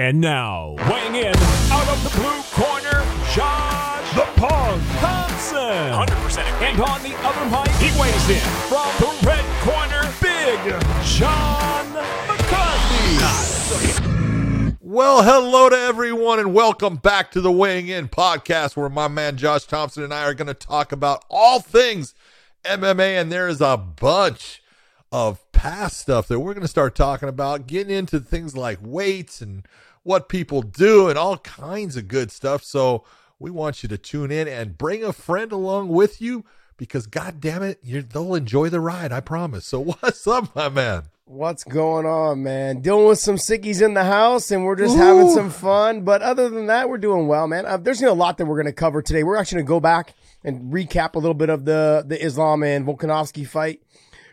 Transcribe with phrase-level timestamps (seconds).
[0.00, 1.36] And now, weighing in
[1.70, 3.04] out of the blue corner,
[3.34, 5.60] Josh the Punk Thompson.
[5.60, 8.40] 100% And on the other mic, he weighs in
[8.70, 10.58] from the red corner, Big
[11.04, 11.92] John
[12.26, 13.18] McCarthy.
[14.80, 19.36] Well, hello to everyone, and welcome back to the Weighing In podcast, where my man
[19.36, 22.14] Josh Thompson and I are going to talk about all things
[22.64, 24.62] MMA, and there is a bunch
[25.12, 29.42] of past stuff that we're going to start talking about, getting into things like weights
[29.42, 29.66] and
[30.02, 32.62] what people do and all kinds of good stuff.
[32.64, 33.04] So
[33.38, 36.44] we want you to tune in and bring a friend along with you
[36.76, 39.12] because, God damn it, they'll enjoy the ride.
[39.12, 39.66] I promise.
[39.66, 41.04] So what's up, my man?
[41.26, 42.80] What's going on, man?
[42.80, 45.00] Dealing with some sickies in the house, and we're just Ooh.
[45.00, 46.02] having some fun.
[46.02, 47.66] But other than that, we're doing well, man.
[47.66, 49.22] Uh, there's a lot that we're going to cover today.
[49.22, 52.64] We're actually going to go back and recap a little bit of the the Islam
[52.64, 53.80] and Volkanovski fight.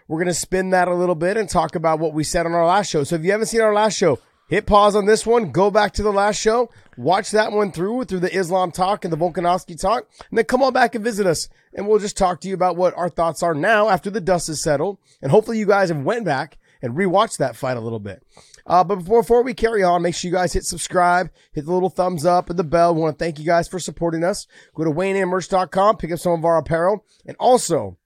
[0.08, 2.54] We're going to spin that a little bit and talk about what we said on
[2.54, 3.04] our last show.
[3.04, 5.94] So if you haven't seen our last show, hit pause on this one, go back
[5.94, 9.80] to the last show, watch that one through through the Islam talk and the Volkanovski
[9.80, 12.54] talk, and then come on back and visit us, and we'll just talk to you
[12.54, 15.90] about what our thoughts are now after the dust is settled, and hopefully you guys
[15.90, 18.24] have went back and rewatched that fight a little bit.
[18.66, 21.74] Uh, but before, before we carry on, make sure you guys hit subscribe, hit the
[21.74, 22.94] little thumbs up and the bell.
[22.94, 24.46] We want to thank you guys for supporting us.
[24.76, 27.98] Go to WeighingInMerch.com, pick up some of our apparel, and also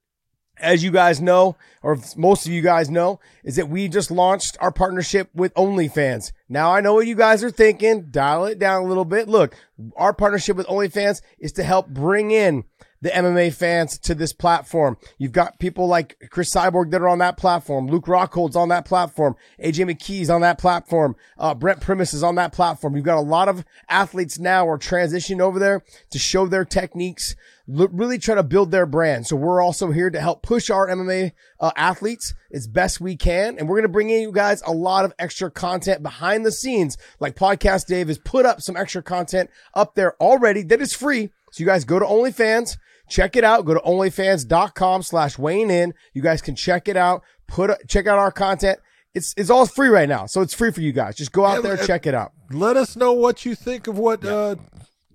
[0.62, 4.58] as you guys know, or most of you guys know, is that we just launched
[4.60, 6.32] our partnership with OnlyFans.
[6.48, 8.08] Now I know what you guys are thinking.
[8.12, 9.28] Dial it down a little bit.
[9.28, 9.56] Look,
[9.96, 12.64] our partnership with OnlyFans is to help bring in
[13.02, 14.98] the MMA fans to this platform.
[15.18, 17.88] You've got people like Cris Cyborg that are on that platform.
[17.88, 19.36] Luke Rockhold's on that platform.
[19.64, 21.16] AJ McKee's on that platform.
[21.38, 22.96] Uh, Brent Primus is on that platform.
[22.96, 27.36] You've got a lot of athletes now are transitioning over there to show their techniques,
[27.68, 29.26] really try to build their brand.
[29.26, 33.58] So we're also here to help push our MMA uh, athletes as best we can.
[33.58, 36.52] And we're going to bring in you guys a lot of extra content behind the
[36.52, 36.98] scenes.
[37.20, 41.32] Like Podcast Dave has put up some extra content up there already that is free.
[41.52, 42.78] So you guys go to OnlyFans
[43.12, 43.66] Check it out.
[43.66, 45.94] Go to onlyfans.com slash weighing in.
[46.14, 47.24] You guys can check it out.
[47.46, 48.80] Put, check out our content.
[49.14, 50.28] It's, it's all free right now.
[50.28, 51.18] So it's free for you guys.
[51.18, 52.32] Just go out yeah, there, check it out.
[52.52, 54.32] Let us know what you think of what, yeah.
[54.32, 54.56] uh,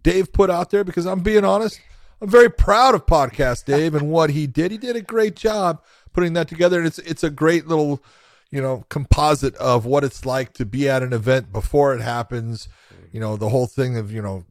[0.03, 1.81] Dave put out there because I'm being honest.
[2.21, 4.71] I'm very proud of podcast Dave and what he did.
[4.71, 5.83] He did a great job
[6.13, 6.77] putting that together.
[6.77, 8.03] And it's, it's a great little,
[8.51, 12.69] you know, composite of what it's like to be at an event before it happens.
[13.11, 14.45] You know, the whole thing of, you know,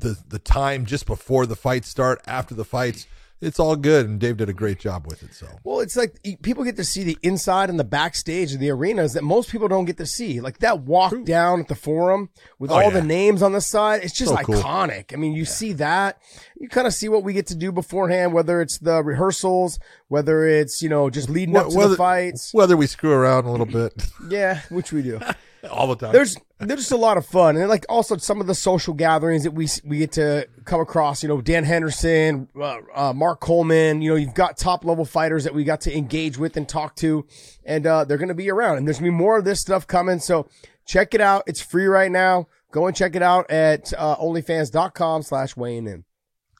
[0.00, 3.06] the the time just before the fights start, after the fights.
[3.40, 5.32] It's all good, and Dave did a great job with it.
[5.32, 8.68] So, well, it's like people get to see the inside and the backstage of the
[8.68, 10.40] arenas that most people don't get to see.
[10.40, 11.24] Like that walk True.
[11.24, 12.90] down at the forum with oh, all yeah.
[12.90, 15.08] the names on the side, it's just so iconic.
[15.08, 15.18] Cool.
[15.18, 15.48] I mean, you yeah.
[15.48, 16.20] see that,
[16.58, 19.78] you kind of see what we get to do beforehand, whether it's the rehearsals,
[20.08, 23.52] whether it's you know just leading up to the fights, whether we screw around a
[23.52, 24.04] little bit.
[24.28, 25.20] yeah, which we do.
[25.70, 26.12] all the time.
[26.12, 29.44] There's there's just a lot of fun, and like also some of the social gatherings
[29.44, 31.22] that we we get to come across.
[31.22, 34.02] You know, Dan Henderson, uh, uh, Mark Coleman.
[34.02, 36.96] You know, you've got top level fighters that we got to engage with and talk
[36.96, 37.26] to,
[37.64, 38.78] and uh, they're going to be around.
[38.78, 40.18] And there's gonna be more of this stuff coming.
[40.18, 40.48] So
[40.86, 41.44] check it out.
[41.46, 42.48] It's free right now.
[42.70, 46.04] Go and check it out at uh, OnlyFans.com/slash weighing in.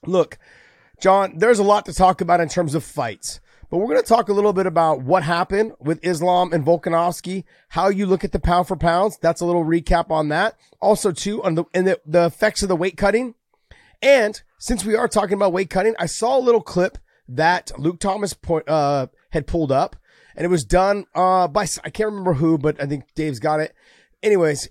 [0.06, 0.38] Look,
[1.00, 3.40] John, there's a lot to talk about in terms of fights.
[3.70, 7.44] But we're going to talk a little bit about what happened with Islam and Volkanovski,
[7.70, 9.18] how you look at the pound for pounds.
[9.18, 10.56] That's a little recap on that.
[10.80, 13.34] Also, too, on the, and the, the effects of the weight cutting.
[14.00, 16.96] And since we are talking about weight cutting, I saw a little clip
[17.28, 19.96] that Luke Thomas point, uh, had pulled up
[20.34, 23.60] and it was done, uh, by, I can't remember who, but I think Dave's got
[23.60, 23.74] it.
[24.22, 24.68] Anyways,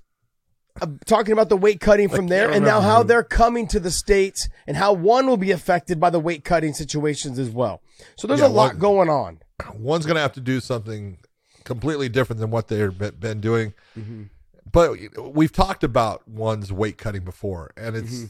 [0.82, 3.92] uh, talking about the weight cutting from there and now how they're coming to the
[3.92, 7.82] States and how one will be affected by the weight cutting situations as well.
[8.16, 9.40] So there's yeah, a lot one, going on.
[9.76, 11.18] One's going to have to do something
[11.64, 13.74] completely different than what they've been doing.
[13.98, 14.24] Mm-hmm.
[14.72, 14.98] But
[15.34, 18.26] we've talked about one's weight cutting before, and it's mm-hmm.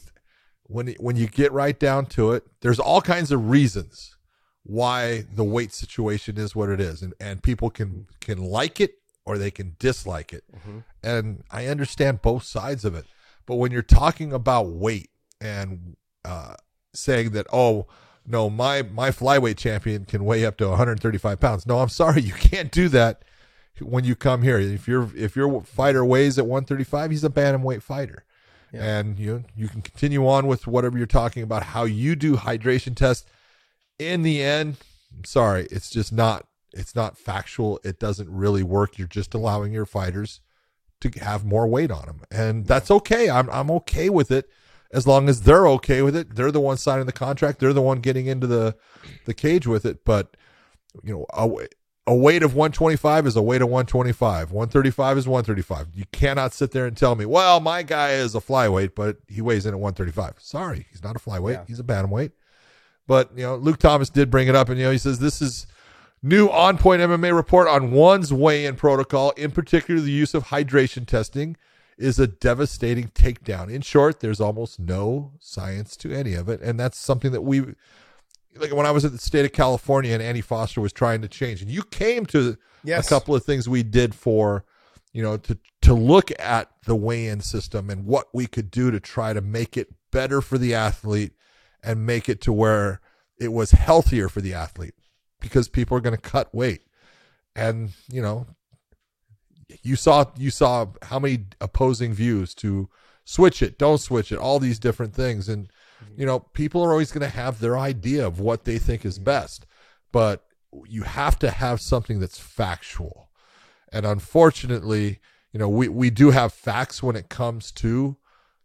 [0.64, 4.16] when when you get right down to it, there's all kinds of reasons
[4.64, 8.96] why the weight situation is what it is, and and people can can like it
[9.26, 10.80] or they can dislike it, mm-hmm.
[11.04, 13.06] and I understand both sides of it.
[13.46, 15.10] But when you're talking about weight
[15.42, 16.56] and uh,
[16.94, 17.88] saying that, oh,
[18.28, 21.66] no, my my flyweight champion can weigh up to 135 pounds.
[21.66, 23.24] No, I'm sorry, you can't do that
[23.80, 24.60] when you come here.
[24.60, 28.26] If your if your fighter weighs at 135, he's a bantamweight fighter.
[28.74, 29.00] Yeah.
[29.00, 32.96] And you you can continue on with whatever you're talking about how you do hydration
[32.96, 33.26] tests.
[33.98, 34.76] In the end,
[35.16, 37.80] I'm sorry, it's just not it's not factual.
[37.86, 38.98] It doesn't really work.
[38.98, 40.42] You're just allowing your fighters
[41.00, 42.22] to have more weight on them.
[42.30, 43.30] And that's okay.
[43.30, 44.50] I'm I'm okay with it
[44.92, 46.36] as long as they're okay with it.
[46.36, 47.60] They're the one signing the contract.
[47.60, 48.76] They're the one getting into the
[49.26, 50.06] the cage with it.
[50.06, 50.36] But
[51.04, 51.68] you know, a,
[52.08, 54.52] a weight of 125 is a weight of 125.
[54.52, 55.88] 135 is 135.
[55.94, 59.42] You cannot sit there and tell me, well, my guy is a flyweight, but he
[59.42, 60.36] weighs in at 135.
[60.40, 61.54] Sorry, he's not a flyweight.
[61.54, 61.64] Yeah.
[61.68, 62.32] He's a bantamweight.
[63.08, 65.42] But, you know, Luke Thomas did bring it up, and, you know, he says this
[65.42, 65.68] is
[66.22, 70.46] new on point MMA report on one's weigh in protocol, in particular, the use of
[70.46, 71.56] hydration testing
[71.98, 73.72] is a devastating takedown.
[73.72, 76.62] In short, there's almost no science to any of it.
[76.62, 77.62] And that's something that we,
[78.56, 81.28] like when I was at the state of California and Andy Foster was trying to
[81.28, 83.08] change, and you came to Yes.
[83.08, 84.64] a couple of things we did for,
[85.12, 89.00] you know, to to look at the weigh-in system and what we could do to
[89.00, 91.34] try to make it better for the athlete
[91.84, 93.02] and make it to where
[93.40, 94.96] it was healthier for the athlete
[95.40, 96.82] because people are going to cut weight.
[97.56, 98.48] And, you know,
[99.84, 102.90] you saw you saw how many opposing views to
[103.26, 105.70] switch it, don't switch it, all these different things and
[106.16, 109.16] you know, people are always going to have their idea of what they think is
[109.16, 109.26] mm-hmm.
[109.26, 109.66] best,
[110.12, 110.46] but
[110.86, 113.30] you have to have something that's factual.
[113.92, 115.20] And unfortunately,
[115.52, 118.18] you know, we, we do have facts when it comes to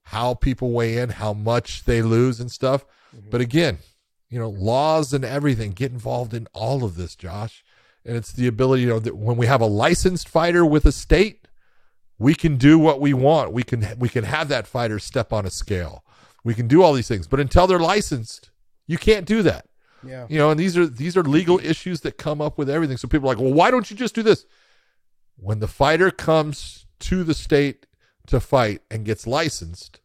[0.04, 2.84] how people weigh in, how much they lose and stuff.
[3.16, 3.30] Mm-hmm.
[3.30, 3.78] But again,
[4.28, 7.62] you know, laws and everything get involved in all of this, Josh.
[8.04, 10.92] And it's the ability, you know, that when we have a licensed fighter with a
[10.92, 11.46] state,
[12.18, 13.52] we can do what we want.
[13.52, 16.04] We can we can have that fighter step on a scale.
[16.44, 17.26] We can do all these things.
[17.26, 18.50] But until they're licensed,
[18.86, 19.66] you can't do that.
[20.04, 20.26] Yeah.
[20.28, 22.96] You know, and these are these are legal issues that come up with everything.
[22.96, 24.46] So people are like, well, why don't you just do this?
[25.36, 27.86] When the fighter comes to the state
[28.26, 30.00] to fight and gets licensed,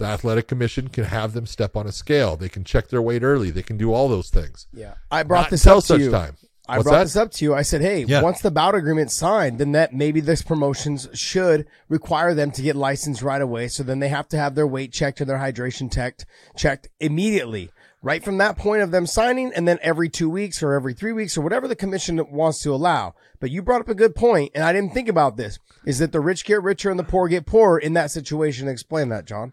[0.00, 2.36] the athletic commission can have them step on a scale.
[2.36, 3.50] They can check their weight early.
[3.50, 4.66] They can do all those things.
[4.72, 4.94] Yeah.
[5.10, 6.10] I brought Not this up to you.
[6.10, 6.36] time.
[6.68, 7.04] I What's brought that?
[7.04, 7.54] this up to you.
[7.54, 8.22] I said, hey, Yeah.
[8.22, 12.76] once the bout agreement's signed, then that maybe this promotions should require them to get
[12.76, 13.68] licensed right away.
[13.68, 16.26] So then they have to have their weight checked and their hydration checked,
[16.56, 17.70] checked immediately.
[18.02, 21.12] Right from that point of them signing and then every two weeks or every three
[21.12, 23.14] weeks or whatever the commission wants to allow.
[23.40, 26.10] But you brought up a good point, and I didn't think about this, is that
[26.12, 28.68] the rich get richer and the poor get poorer in that situation.
[28.68, 29.52] Explain that, John.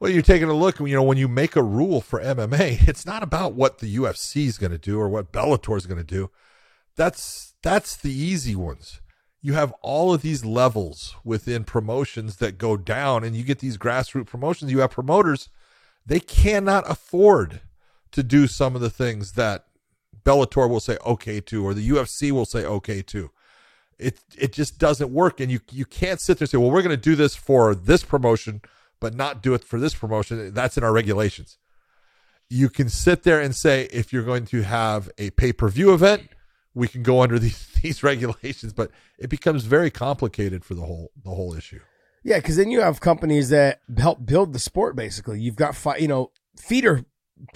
[0.00, 3.04] Well, you're taking a look, you know, when you make a rule for MMA, it's
[3.04, 6.04] not about what the UFC is going to do or what Bellator is going to
[6.04, 6.30] do.
[6.96, 9.00] That's that's the easy ones.
[9.42, 13.78] You have all of these levels within promotions that go down and you get these
[13.78, 14.70] grassroots promotions.
[14.70, 15.50] You have promoters,
[16.04, 17.60] they cannot afford
[18.12, 19.66] to do some of the things that
[20.24, 23.30] Bellator will say okay to or the UFC will say okay to.
[23.98, 26.82] It it just doesn't work and you you can't sit there and say, "Well, we're
[26.82, 28.62] going to do this for this promotion."
[29.00, 30.52] But not do it for this promotion.
[30.54, 31.58] That's in our regulations.
[32.48, 35.92] You can sit there and say if you're going to have a pay per view
[35.94, 36.28] event,
[36.74, 41.10] we can go under these these regulations, but it becomes very complicated for the whole
[41.24, 41.80] the whole issue.
[42.22, 44.94] Yeah, because then you have companies that help build the sport.
[44.94, 47.04] Basically, you've got you know feeder,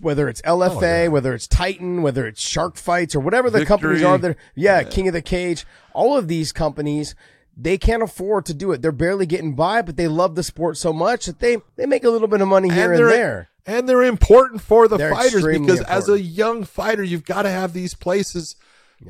[0.00, 1.08] whether it's LFA, Oh, yeah.
[1.08, 4.10] whether it's Titan, whether it's Shark Fights, or whatever the companies Victory.
[4.10, 4.18] are.
[4.18, 5.66] That yeah, King of the Cage.
[5.92, 7.14] All of these companies,
[7.56, 8.82] they can't afford to do it.
[8.82, 12.04] They're barely getting by, but they love the sport so much that they they make
[12.04, 13.48] a little bit of money here and, they're there.
[13.66, 17.50] and they're important for the They're fighters because as a young fighter, you've got to
[17.50, 18.56] have these places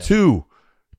[0.01, 0.45] to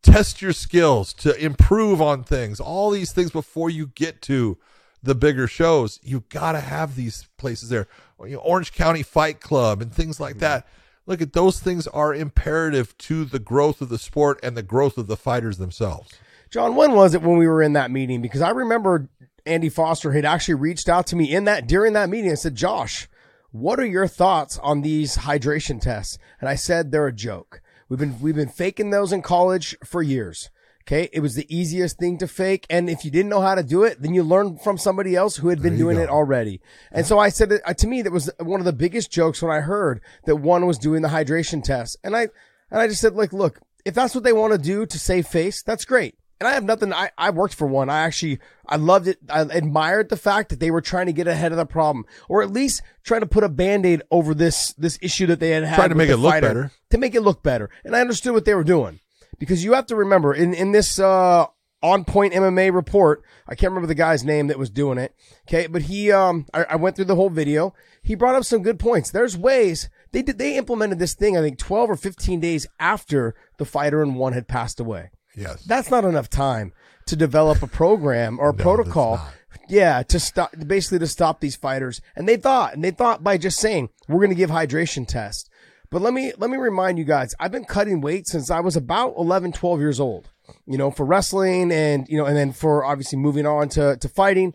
[0.01, 4.57] test your skills, to improve on things, all these things before you get to
[5.03, 6.00] the bigger shows.
[6.03, 7.88] You've got to have these places there.
[8.18, 10.41] Orange County Fight Club and things like mm-hmm.
[10.41, 10.68] that.
[11.07, 14.98] Look at those things are imperative to the growth of the sport and the growth
[14.98, 16.12] of the fighters themselves.
[16.56, 18.22] John, when was it when we were in that meeting?
[18.22, 19.10] Because I remember
[19.46, 22.56] Andy Foster had actually reached out to me in that during that meeting and said,
[22.56, 23.10] Josh,
[23.51, 26.18] what are your thoughts on these hydration tests?
[26.39, 27.62] And I said they're a joke.
[27.89, 30.50] We've been we've been faking those in college for years.
[30.84, 33.62] Okay, it was the easiest thing to fake, and if you didn't know how to
[33.62, 36.03] do it, then you learned from somebody else who had been doing go.
[36.03, 36.62] it already.
[36.89, 39.51] And so I said, uh, to me, that was one of the biggest jokes when
[39.51, 42.29] I heard that one was doing the hydration test, and I
[42.72, 45.27] and I just said, like, look, if that's what they want to do to save
[45.27, 46.15] face, that's great.
[46.39, 46.92] And I have nothing.
[46.92, 47.89] I, I worked for one.
[47.89, 49.20] I actually, I loved it.
[49.30, 52.42] I admired the fact that they were trying to get ahead of the problem, or
[52.44, 55.75] at least trying to put a band-aid over this, this issue that they had had.
[55.75, 56.72] Trying to make it look better.
[56.89, 57.70] To make it look better.
[57.86, 59.00] And I understood what they were doing
[59.39, 61.46] because you have to remember in, in this, uh,
[61.82, 65.15] on point MMA report, I can't remember the guy's name that was doing it.
[65.48, 65.68] Okay.
[65.68, 67.74] But he, um, I, I went through the whole video.
[68.01, 69.12] He brought up some good points.
[69.12, 73.36] There's ways they did, they implemented this thing, I think 12 or 15 days after
[73.58, 75.12] the fighter in one had passed away.
[75.36, 75.63] Yes.
[75.63, 76.74] That's not enough time
[77.08, 79.20] to develop a program or a that's protocol.
[79.68, 82.01] Yeah, to stop, basically to stop these fighters.
[82.15, 85.50] And they thought, and they thought by just saying, we're going to give hydration tests.
[85.89, 88.75] But let me, let me remind you guys, I've been cutting weight since I was
[88.75, 90.30] about 11, 12 years old,
[90.68, 94.10] you know, for wrestling and, you know, and then for obviously moving on to, to
[94.10, 94.54] fighting.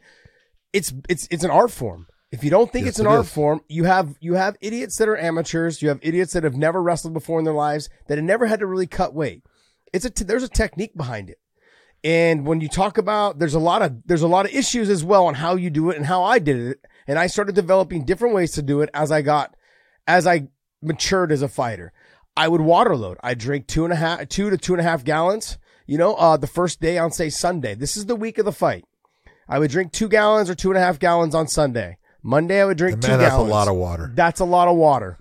[0.72, 2.06] It's, it's, it's an art form.
[2.30, 3.32] If you don't think Yes, it's an it art is.
[3.32, 5.82] form, you have you have idiots that are amateurs.
[5.82, 8.60] You have idiots that have never wrestled before in their lives that have never had
[8.60, 9.42] to really cut weight.
[9.92, 11.38] It's a t- there's a technique behind it.
[12.02, 15.04] And when you talk about there's a lot of there's a lot of issues as
[15.04, 16.84] well on how you do it and how I did it.
[17.06, 19.54] And I started developing different ways to do it as I got
[20.06, 20.48] as I
[20.82, 21.92] matured as a fighter.
[22.36, 23.18] I would water load.
[23.22, 25.58] I drink two and a half two to two and a half gallons.
[25.86, 27.74] You know, uh, the first day on say Sunday.
[27.74, 28.84] This is the week of the fight.
[29.48, 31.98] I would drink two gallons or two and a half gallons on Sunday.
[32.22, 34.12] Monday I would drink And two man, that's a lot of water.
[34.14, 35.18] That's a lot of water.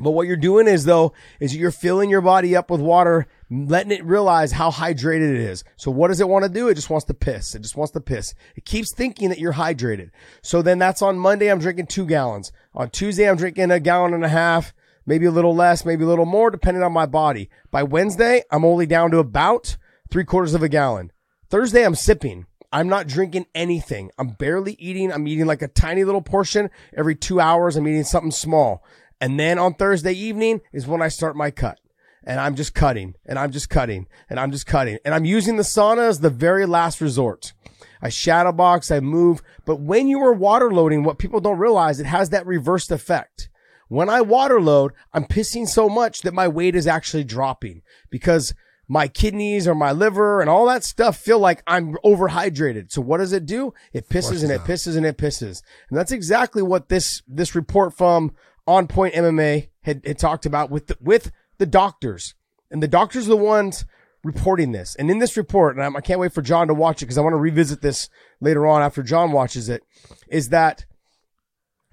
[0.00, 3.92] But what you're doing is though, is you're filling your body up with water, letting
[3.92, 5.64] it realize how hydrated it is.
[5.76, 6.68] So what does it want to do?
[6.68, 7.54] It just wants to piss.
[7.54, 8.34] It just wants to piss.
[8.56, 10.10] It keeps thinking that you're hydrated.
[10.42, 12.52] So then that's on Monday, I'm drinking two gallons.
[12.74, 14.74] On Tuesday, I'm drinking a gallon and a half,
[15.06, 17.48] maybe a little less, maybe a little more, depending on my body.
[17.70, 19.76] By Wednesday, I'm only down to about
[20.10, 21.12] three quarters of a gallon.
[21.48, 22.46] Thursday, I'm sipping.
[22.70, 24.10] I'm not drinking anything.
[24.18, 25.10] I'm barely eating.
[25.10, 27.76] I'm eating like a tiny little portion every two hours.
[27.76, 28.84] I'm eating something small.
[29.20, 31.80] And then on Thursday evening is when I start my cut.
[32.28, 34.98] And I'm just cutting and I'm just cutting and I'm just cutting.
[35.04, 37.54] And I'm using the sauna as the very last resort.
[38.02, 39.42] I shadow box, I move.
[39.64, 43.48] But when you are water loading, what people don't realize, it has that reversed effect.
[43.88, 47.80] When I water load, I'm pissing so much that my weight is actually dropping
[48.10, 48.54] because
[48.86, 52.92] my kidneys or my liver and all that stuff feel like I'm overhydrated.
[52.92, 53.72] So what does it do?
[53.92, 55.62] It pisses and it pisses and it pisses.
[55.88, 58.34] And that's exactly what this, this report from
[58.66, 62.34] On Point MMA had, had talked about with the, with the doctors.
[62.70, 63.84] And the doctors are the ones
[64.24, 64.94] reporting this.
[64.96, 67.18] And in this report, and I'm, I can't wait for John to watch it because
[67.18, 68.08] I want to revisit this
[68.40, 69.82] later on after John watches it,
[70.28, 70.84] is that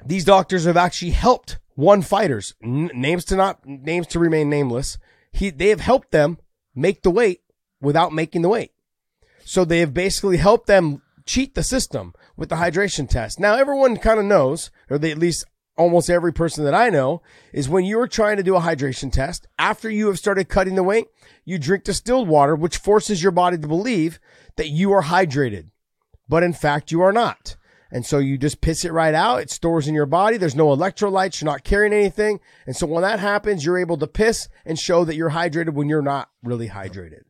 [0.05, 4.97] these doctors have actually helped one fighters, n- names to not names to remain nameless.
[5.31, 6.37] He they have helped them
[6.73, 7.41] make the weight
[7.81, 8.71] without making the weight.
[9.43, 13.39] So they have basically helped them cheat the system with the hydration test.
[13.39, 15.45] Now everyone kind of knows, or they at least
[15.77, 19.47] almost every person that I know, is when you're trying to do a hydration test,
[19.59, 21.07] after you have started cutting the weight,
[21.43, 24.19] you drink distilled water, which forces your body to believe
[24.55, 25.69] that you are hydrated.
[26.29, 27.57] But in fact, you are not.
[27.91, 29.41] And so you just piss it right out.
[29.41, 30.37] It stores in your body.
[30.37, 31.39] There's no electrolytes.
[31.39, 32.39] You're not carrying anything.
[32.65, 35.87] And so when that happens, you're able to piss and show that you're hydrated when
[35.87, 37.23] you're not really hydrated.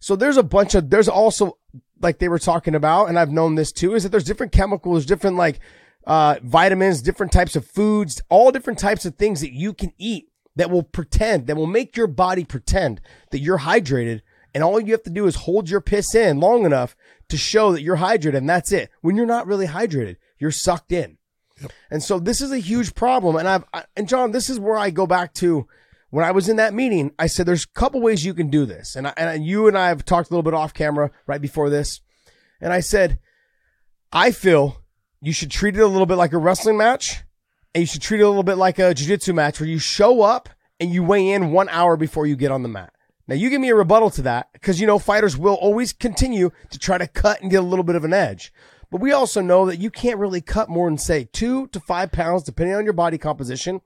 [0.00, 1.56] So there's a bunch of, there's also,
[2.00, 5.06] like they were talking about, and I've known this too, is that there's different chemicals,
[5.06, 5.60] different like,
[6.06, 10.28] uh, vitamins, different types of foods, all different types of things that you can eat
[10.56, 14.20] that will pretend, that will make your body pretend that you're hydrated.
[14.54, 16.94] And all you have to do is hold your piss in long enough
[17.28, 18.36] to show that you're hydrated.
[18.36, 18.90] And that's it.
[19.00, 21.16] When you're not really hydrated, you're sucked in.
[21.60, 21.72] Yep.
[21.90, 23.36] And so this is a huge problem.
[23.36, 25.66] And I've, I, and John, this is where I go back to
[26.10, 27.12] when I was in that meeting.
[27.18, 28.94] I said, there's a couple ways you can do this.
[28.94, 31.70] And I, and you and I have talked a little bit off camera right before
[31.70, 32.00] this.
[32.60, 33.18] And I said,
[34.12, 34.81] I feel
[35.22, 37.22] you should treat it a little bit like a wrestling match
[37.74, 40.22] and you should treat it a little bit like a jiu-jitsu match where you show
[40.22, 40.48] up
[40.80, 42.92] and you weigh in one hour before you get on the mat.
[43.28, 46.50] Now you give me a rebuttal to that because you know fighters will always continue
[46.70, 48.52] to try to cut and get a little bit of an edge.
[48.90, 52.10] But we also know that you can't really cut more than say two to five
[52.10, 53.80] pounds depending on your body composition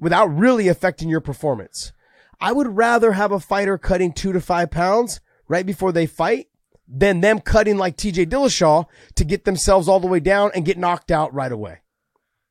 [0.00, 1.92] without really affecting your performance.
[2.40, 6.48] I would rather have a fighter cutting two to five pounds right before they fight
[6.92, 10.76] than them cutting like TJ Dillashaw to get themselves all the way down and get
[10.76, 11.78] knocked out right away.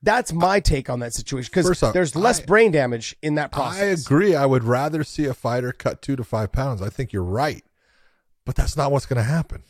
[0.02, 3.82] That's my take on that situation because there's less I- brain damage in that process.
[3.82, 4.34] I agree.
[4.36, 6.82] I would rather see a fighter cut two to five pounds.
[6.82, 7.66] I think you're right,
[8.46, 9.64] but that's not what's going to happen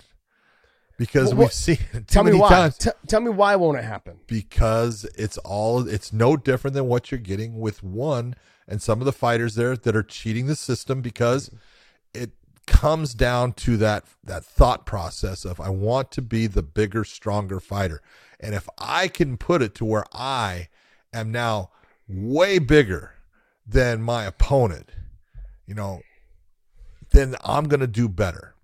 [0.98, 2.50] because Well, we've what- seen it Tell me why.
[2.50, 2.78] times.
[2.78, 4.18] T- tell me why won't it happen?
[4.28, 8.36] because it's all it's no different than what you're getting with one
[8.68, 11.58] and some of the fighters there that are cheating the system because it
[12.70, 17.60] comes down to that that thought process of I want to be the bigger stronger
[17.60, 18.02] fighter.
[18.40, 20.70] And if I can put it to where I
[21.12, 21.72] am now
[22.08, 23.16] way bigger
[23.68, 24.92] than my opponent
[25.68, 26.02] you know
[27.12, 28.56] then I'm going to do better.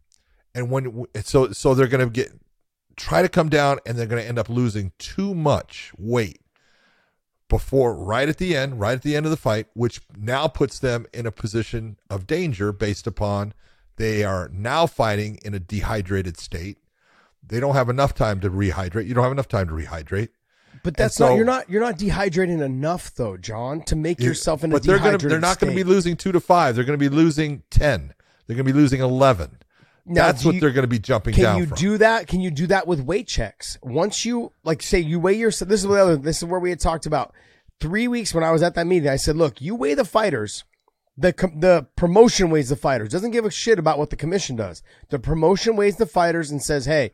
[0.53, 2.31] And when so so they're going to get
[2.95, 6.39] try to come down and they're going to end up losing too much weight
[7.49, 10.79] before right at the end right at the end of the fight which now puts
[10.79, 13.53] them in a position of danger based upon
[13.97, 16.77] they are now fighting in a dehydrated state
[17.47, 20.29] they don't have enough time to rehydrate you don't have enough time to rehydrate
[20.83, 24.63] But that's so- not you're not you're not dehydrating enough though, John, to make yourself
[24.63, 26.75] in a but they're dehydrated gonna they're not going to be losing 2 to 5
[26.75, 28.13] they're going to be losing 10
[28.47, 29.57] they're going to be losing 11
[30.05, 31.77] Now, that's what you- they're going to be jumping Can down you from.
[31.77, 32.27] do that?
[32.27, 33.77] Can you do that with weight checks?
[33.81, 35.67] Once you like say you weigh yourself.
[35.69, 37.33] this is what the other this is where we had talked about
[37.79, 39.09] three weeks when I was at that meeting.
[39.09, 40.63] I said, look, you weigh the fighters.
[41.17, 43.09] The com- the promotion weighs the fighters.
[43.09, 44.83] Doesn't give a shit about what the commission does.
[45.09, 47.11] The promotion weighs the fighters and says, hey,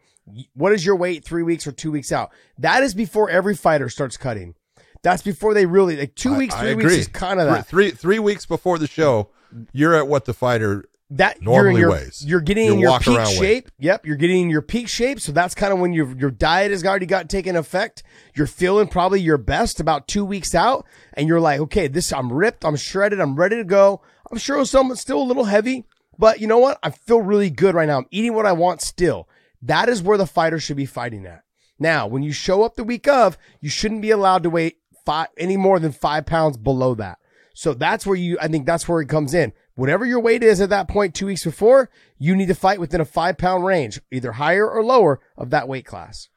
[0.53, 2.31] What is your weight three weeks or two weeks out?
[2.57, 4.55] That is before every fighter starts cutting.
[5.03, 7.67] That's before they really like two weeks, three weeks is kind of that.
[7.67, 9.29] Three, three three weeks before the show,
[9.71, 12.25] you're at what the fighter that normally you're, in your, weighs.
[12.25, 13.37] You're getting Your in your peak around weight.
[13.37, 13.71] shape.
[13.79, 15.19] Yep, you're getting in your peak shape.
[15.19, 18.03] So that's kind of when your your diet has already got taken effect.
[18.33, 22.31] You're feeling probably your best about two weeks out, and you're like, okay, this I'm
[22.31, 24.01] ripped, I'm shredded, I'm ready to go.
[24.31, 25.85] I'm sure some still a little heavy,
[26.17, 26.79] but you know what?
[26.81, 27.97] I feel really good right now.
[27.97, 29.27] I'm eating what I want still.
[29.61, 31.43] That is where the fighter should be fighting at.
[31.77, 34.75] Now, when you show up the week of, you shouldn't be allowed to weigh
[35.05, 37.17] five any more than five pounds below that.
[37.53, 39.51] So that's where you, I think that's where it comes in.
[39.75, 43.01] Whatever your weight is at that point, two weeks before, you need to fight within
[43.01, 46.29] a five pound range, either higher or lower of that weight class.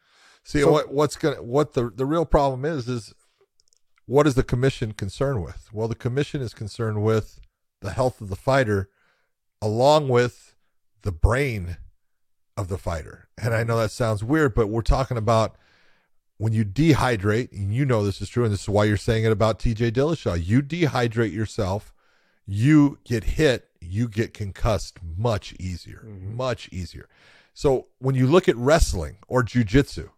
[0.44, 3.14] See what what's gonna what the the real problem is is
[4.06, 5.68] what is the commission concerned with?
[5.72, 7.40] Well, the commission is concerned with
[7.80, 8.90] the health of the fighter,
[9.62, 10.54] along with
[11.02, 11.78] the brain
[12.56, 13.28] of the fighter.
[13.42, 15.56] And I know that sounds weird, but we're talking about
[16.36, 19.24] when you dehydrate, and you know this is true, and this is why you're saying
[19.24, 20.44] it about TJ Dillashaw.
[20.44, 21.93] You dehydrate yourself,
[22.46, 26.36] you get hit, you get concussed much easier, mm-hmm.
[26.36, 27.08] much easier.
[27.52, 30.10] So when you look at wrestling or jujitsu,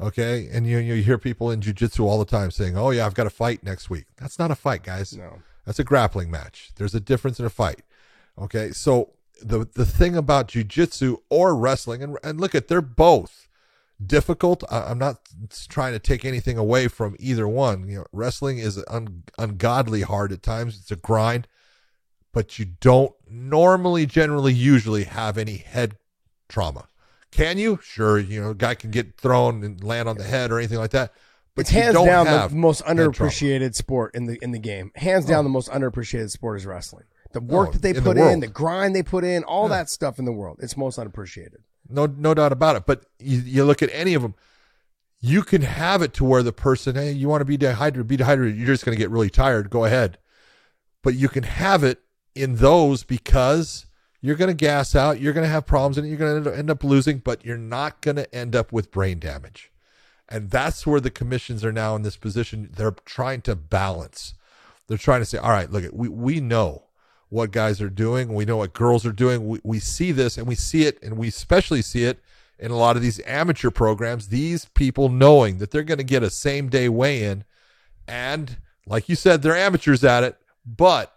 [0.00, 3.14] okay, and you you hear people in jujitsu all the time saying, "Oh yeah, I've
[3.14, 5.16] got a fight next week." That's not a fight, guys.
[5.16, 5.40] No.
[5.64, 6.72] That's a grappling match.
[6.76, 7.82] There's a difference in a fight.
[8.38, 9.12] Okay, so
[9.42, 13.48] the the thing about jujitsu or wrestling, and and look at they're both
[14.04, 14.64] difficult.
[14.70, 15.20] I, I'm not
[15.68, 17.88] trying to take anything away from either one.
[17.88, 20.78] You know, wrestling is un, ungodly hard at times.
[20.78, 21.48] It's a grind,
[22.34, 25.96] but you don't normally, generally, usually have any head
[26.48, 26.88] trauma.
[27.30, 27.78] Can you?
[27.82, 30.78] Sure, you know, a guy can get thrown and land on the head or anything
[30.78, 31.12] like that.
[31.54, 34.90] But It's hands down the most underappreciated sport in the in the game.
[34.96, 35.42] Hands down, oh.
[35.44, 37.04] the most underappreciated sport is wrestling.
[37.32, 39.44] The oh, work Oh, that they in the put in, the grind they put in,
[39.44, 41.62] all that stuff in the world, it's most unappreciated.
[41.88, 42.86] No, no doubt about it.
[42.86, 44.34] But you, you look at any of them,
[45.20, 48.16] you can have it to where the person, hey, you want to be dehydrated, be
[48.16, 48.56] dehydrated.
[48.56, 49.70] You're just going to get really tired.
[49.70, 50.18] Go ahead.
[51.02, 52.03] But you can have it
[52.34, 53.86] in those because
[54.20, 55.20] you're going to gas out.
[55.20, 58.00] You're going to have problems and you're going to end up losing, but you're not
[58.00, 59.70] going to end up with brain damage.
[60.28, 62.70] And that's where the commissions are now in this position.
[62.74, 64.34] They're trying to balance.
[64.86, 66.84] They're trying to say, all right, look, we, we know
[67.28, 68.32] what guys are doing.
[68.32, 69.46] We know what girls are doing.
[69.46, 72.20] We, we see this and we see it, and we especially see it
[72.58, 74.28] in a lot of these amateur programs.
[74.28, 77.44] These people knowing that they're going to get a same day weigh in.
[78.08, 81.13] And like you said, they're amateurs at it, but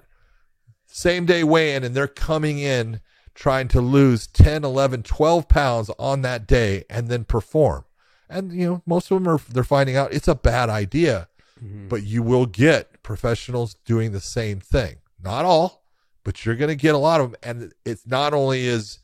[0.88, 3.02] same day weigh in, and they're coming in
[3.38, 7.86] trying to lose 10, 11, 12 pounds on that day and then perform.
[8.28, 11.30] And, you know, most of them are, they're finding out it's a bad idea,
[11.63, 11.88] mm-hmm.
[11.88, 14.97] but you will get professionals doing the same thing.
[15.23, 15.84] Not all,
[16.23, 17.39] but you're going to get a lot of them.
[17.43, 19.00] And it's not only is,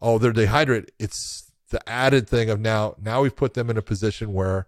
[0.00, 3.82] oh, they're dehydrated, it's the added thing of now, now we've put them in a
[3.82, 4.66] position where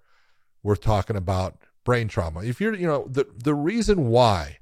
[0.63, 2.43] we're talking about brain trauma.
[2.43, 4.59] If you're, you know, the, the reason why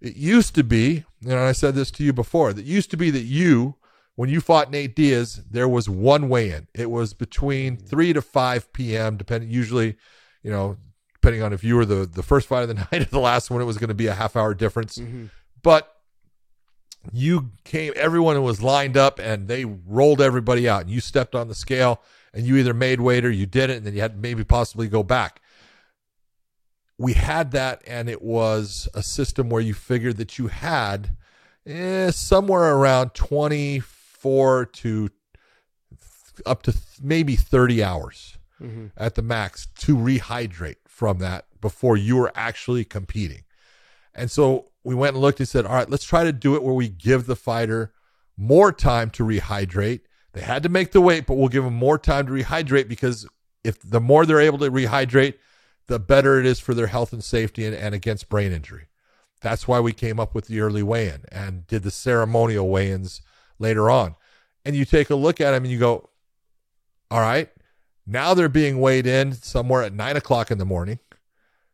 [0.00, 3.10] it used to be, and I said this to you before, that used to be
[3.10, 3.76] that you,
[4.16, 6.68] when you fought Nate Diaz, there was one weigh in.
[6.74, 7.86] It was between mm-hmm.
[7.86, 9.96] 3 to 5 p.m., depending, usually,
[10.42, 10.76] you know,
[11.14, 13.50] depending on if you were the, the first fight of the night or the last
[13.50, 14.98] one, it was going to be a half hour difference.
[14.98, 15.26] Mm-hmm.
[15.62, 15.90] But
[17.12, 20.82] you came, everyone was lined up and they rolled everybody out.
[20.82, 22.02] And you stepped on the scale
[22.32, 23.78] and you either made weight or you didn't.
[23.78, 25.40] And then you had maybe possibly go back.
[26.98, 31.10] We had that, and it was a system where you figured that you had
[31.66, 35.10] eh, somewhere around 24 to
[36.46, 38.38] up to maybe 30 hours
[38.96, 43.42] at the max to rehydrate from that before you were actually competing.
[44.14, 46.62] And so we went and looked and said, all right, let's try to do it
[46.62, 47.92] where we give the fighter
[48.36, 50.00] more time to rehydrate.
[50.32, 53.26] They had to make the weight, but we'll give them more time to rehydrate because
[53.62, 55.34] if the more they're able to rehydrate,
[55.86, 58.86] the better it is for their health and safety and, and against brain injury.
[59.40, 62.90] That's why we came up with the early weigh in and did the ceremonial weigh
[62.90, 63.20] ins
[63.58, 64.16] later on.
[64.64, 66.08] And you take a look at them and you go,
[67.10, 67.50] all right,
[68.06, 70.98] now they're being weighed in somewhere at nine o'clock in the morning.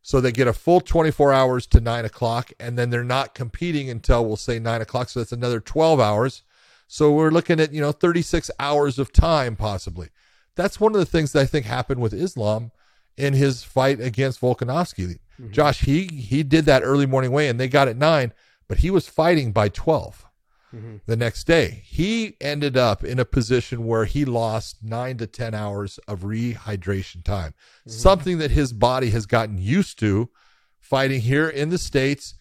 [0.03, 3.91] So they get a full 24 hours to nine o'clock, and then they're not competing
[3.91, 5.11] until we'll say nine o'clock.
[5.11, 6.43] So that's another 12 hours.
[6.89, 10.09] So we're looking at, you know, 36 hours of time possibly.
[10.57, 12.73] That's one of the things that I think happened with Islam
[13.17, 15.19] in his fight against Volkanovski.
[15.41, 15.53] Mm-hmm.
[15.53, 18.33] Josh, he he did that early morning weigh, and they got at nine,
[18.69, 20.27] but he was fighting by 12
[20.75, 20.97] mm-hmm.
[21.07, 21.83] the next day.
[21.85, 27.25] He ended up in a position where he lost nine to 10 hours of rehydration
[27.25, 27.91] time, mm-hmm.
[27.91, 30.31] something that his body has gotten used to
[30.79, 32.35] fighting here in the States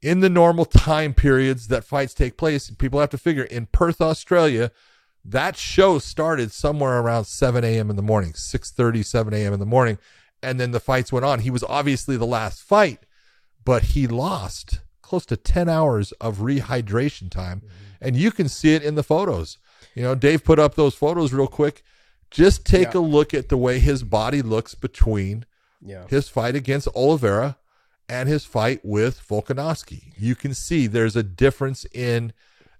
[0.00, 2.70] in the normal time periods that fights take place.
[2.70, 4.72] People have to figure in Perth, Australia,
[5.24, 7.90] That show started somewhere around 7 a.m.
[7.90, 9.52] in the morning, 6:30, 7 a.m.
[9.52, 9.98] in the morning,
[10.42, 11.40] and then the fights went on.
[11.40, 13.00] He was obviously the last fight,
[13.64, 17.68] but he lost close to 10 hours of rehydration time, mm-hmm.
[18.00, 19.58] and you can see it in the photos.
[19.94, 21.82] You know, Dave put up those photos real quick.
[22.30, 23.00] Just take yeah.
[23.00, 25.44] a look at the way his body looks between
[25.82, 26.06] yeah.
[26.08, 27.58] his fight against Oliveira
[28.08, 30.12] and his fight with Volkanovski.
[30.16, 32.32] You can see there's a difference in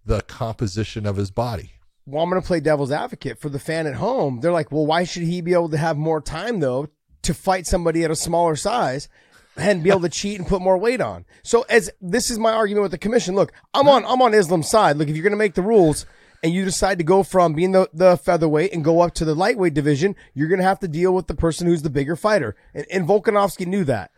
[0.04, 1.72] the composition of his body.
[2.06, 4.40] Well, I'm going to play devil's advocate for the fan at home.
[4.40, 6.88] They're like, well, why should he be able to have more time, though,
[7.22, 9.08] to fight somebody at a smaller size
[9.56, 11.24] and be able to cheat and put more weight on?
[11.44, 13.34] So, as this is my argument with the commission.
[13.36, 14.96] Look, I'm on I'm on Islam's side.
[14.96, 16.06] Look, if you're going to make the rules,
[16.42, 19.34] and you decide to go from being the, the featherweight and go up to the
[19.34, 22.56] lightweight division, you're going to have to deal with the person who's the bigger fighter.
[22.74, 24.10] And, and Volkanovski knew that.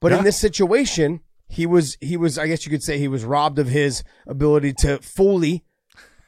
[0.00, 0.18] But yeah.
[0.18, 3.58] in this situation, he was, he was, I guess you could say he was robbed
[3.58, 5.64] of his ability to fully,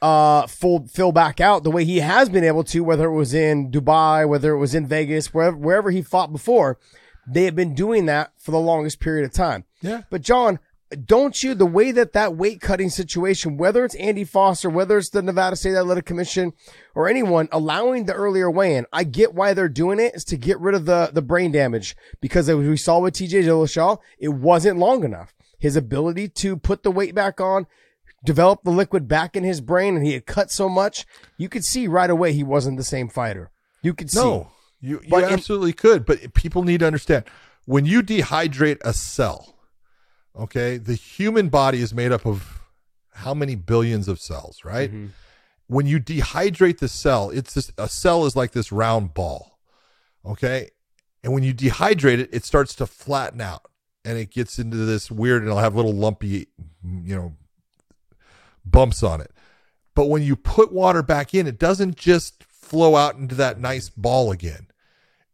[0.02, 3.32] uh, full, fill back out the way he has been able to, whether it was
[3.32, 6.78] in Dubai, whether it was in Vegas, wherever, wherever he fought before.
[7.26, 9.64] They have been doing that for the longest period of time.
[9.80, 10.02] Yeah.
[10.10, 10.58] But John,
[11.06, 15.08] don't you the way that that weight cutting situation whether it's andy foster whether it's
[15.08, 16.52] the nevada state athletic commission
[16.94, 20.60] or anyone allowing the earlier weigh-in i get why they're doing it is to get
[20.60, 24.78] rid of the the brain damage because as we saw with tj dillashaw it wasn't
[24.78, 27.66] long enough his ability to put the weight back on
[28.24, 31.06] develop the liquid back in his brain and he had cut so much
[31.36, 33.50] you could see right away he wasn't the same fighter
[33.82, 34.48] you could see no
[34.80, 37.24] you, you absolutely in, could but people need to understand
[37.64, 39.52] when you dehydrate a cell
[40.36, 40.78] Okay.
[40.78, 42.60] The human body is made up of
[43.12, 44.90] how many billions of cells, right?
[44.90, 45.06] Mm-hmm.
[45.66, 49.58] When you dehydrate the cell, it's this, a cell is like this round ball.
[50.24, 50.70] Okay.
[51.22, 53.62] And when you dehydrate it, it starts to flatten out
[54.04, 56.48] and it gets into this weird and it'll have little lumpy,
[56.82, 57.36] you know,
[58.64, 59.30] bumps on it.
[59.94, 63.88] But when you put water back in, it doesn't just flow out into that nice
[63.88, 64.68] ball again.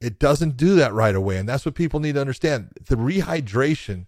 [0.00, 1.38] It doesn't do that right away.
[1.38, 2.70] And that's what people need to understand.
[2.88, 4.06] The rehydration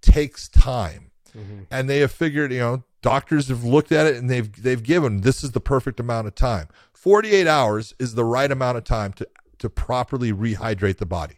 [0.00, 1.10] takes time.
[1.36, 1.62] Mm-hmm.
[1.70, 5.20] And they have figured, you know, doctors have looked at it and they've they've given
[5.20, 6.68] this is the perfect amount of time.
[6.92, 9.28] 48 hours is the right amount of time to
[9.58, 11.36] to properly rehydrate the body.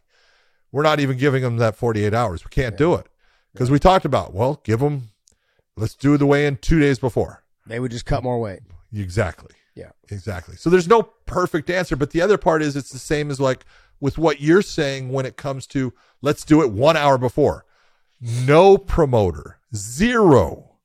[0.71, 2.45] We're not even giving them that 48 hours.
[2.45, 2.79] We can't yeah.
[2.79, 3.07] do it.
[3.53, 3.75] Because yeah.
[3.75, 5.11] we talked about, well, give them
[5.77, 7.43] let's do the weigh in 2 days before.
[7.67, 8.61] They would just cut more weight.
[8.93, 9.55] Exactly.
[9.75, 9.91] Yeah.
[10.11, 10.57] Exactly.
[10.57, 13.65] So there's no perfect answer, but the other part is it's the same as like
[14.01, 17.65] with what you're saying when it comes to let's do it 1 hour before
[18.23, 20.77] no promoter, zero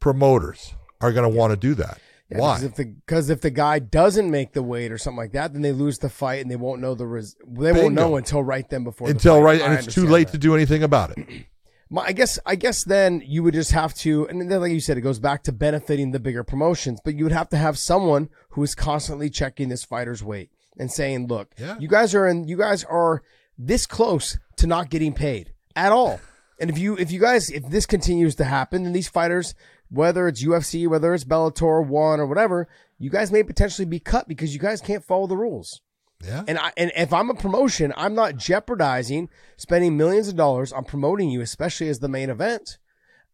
[0.00, 1.98] promoters are going to want to do that.
[2.30, 2.54] Yeah, Why?
[2.58, 5.52] Because if the because if the guy doesn't make the weight or something like that,
[5.52, 7.82] then they lose the fight and they won't know the res- they Bingo.
[7.82, 10.32] won't know until right then before until the right, and it's too late that.
[10.32, 11.46] to do anything about it.
[11.92, 14.80] My, I guess I guess then you would just have to, and then like you
[14.80, 17.00] said, it goes back to benefiting the bigger promotions.
[17.04, 20.90] But you would have to have someone who is constantly checking this fighter's weight and
[20.90, 21.76] saying, "Look, yeah.
[21.80, 23.22] you guys are in, you guys are
[23.58, 26.20] this close to not getting paid at all."
[26.60, 29.54] And if you if you guys if this continues to happen, then these fighters,
[29.88, 34.28] whether it's UFC, whether it's Bellator one or whatever, you guys may potentially be cut
[34.28, 35.80] because you guys can't follow the rules.
[36.22, 36.44] Yeah.
[36.46, 40.84] And I and if I'm a promotion, I'm not jeopardizing spending millions of dollars on
[40.84, 42.78] promoting you, especially as the main event,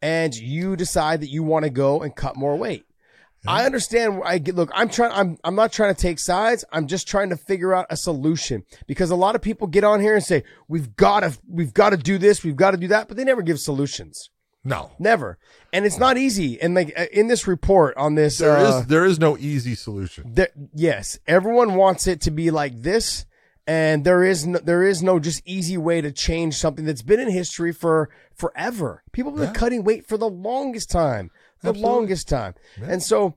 [0.00, 2.84] and you decide that you want to go and cut more weight.
[3.48, 4.22] I understand.
[4.24, 6.64] I get, look, I'm trying, I'm, I'm not trying to take sides.
[6.72, 10.00] I'm just trying to figure out a solution because a lot of people get on
[10.00, 12.42] here and say, we've got to, we've got to do this.
[12.42, 14.30] We've got to do that, but they never give solutions.
[14.66, 15.38] No, never.
[15.72, 16.60] And it's not easy.
[16.60, 19.74] And like uh, in this report on this, there uh, is, there is no easy
[19.74, 20.34] solution.
[20.74, 21.18] Yes.
[21.26, 23.26] Everyone wants it to be like this.
[23.68, 27.18] And there is no, there is no just easy way to change something that's been
[27.18, 29.02] in history for forever.
[29.10, 29.58] People have been yeah.
[29.58, 31.94] cutting weight for the longest time the Absolutely.
[31.94, 32.54] longest time.
[32.80, 32.86] Yeah.
[32.90, 33.34] And so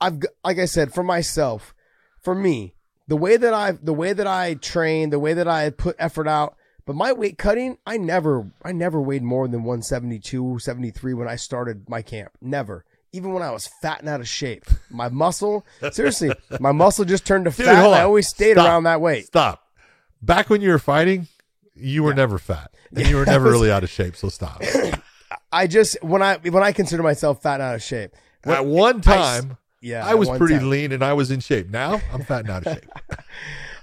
[0.00, 1.74] I've like I said for myself,
[2.20, 2.74] for me,
[3.08, 6.28] the way that I the way that I train, the way that I put effort
[6.28, 11.28] out, but my weight cutting, I never I never weighed more than 172, 73 when
[11.28, 12.32] I started my camp.
[12.40, 12.84] Never.
[13.12, 14.64] Even when I was fat and out of shape.
[14.90, 17.84] My muscle, seriously, my muscle just turned to Dude, fat.
[17.92, 18.66] I always stayed Stop.
[18.66, 19.26] around that weight.
[19.26, 19.62] Stop.
[20.22, 21.28] Back when you were fighting,
[21.74, 22.16] you were yeah.
[22.16, 22.72] never fat.
[22.94, 24.62] And you were never was, really out of shape, so stop.
[25.52, 28.12] I just when I when I consider myself fat and out of shape.
[28.44, 30.70] When, at one time, I, yeah, I was pretty time.
[30.70, 31.68] lean and I was in shape.
[31.68, 32.90] Now I'm fat and out of shape.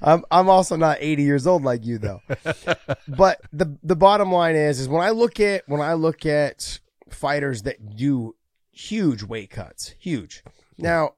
[0.01, 2.21] I'm I'm also not 80 years old like you though.
[3.07, 6.79] but the the bottom line is is when I look at when I look at
[7.09, 8.35] fighters that do
[8.71, 10.43] huge weight cuts, huge.
[10.77, 11.15] Now,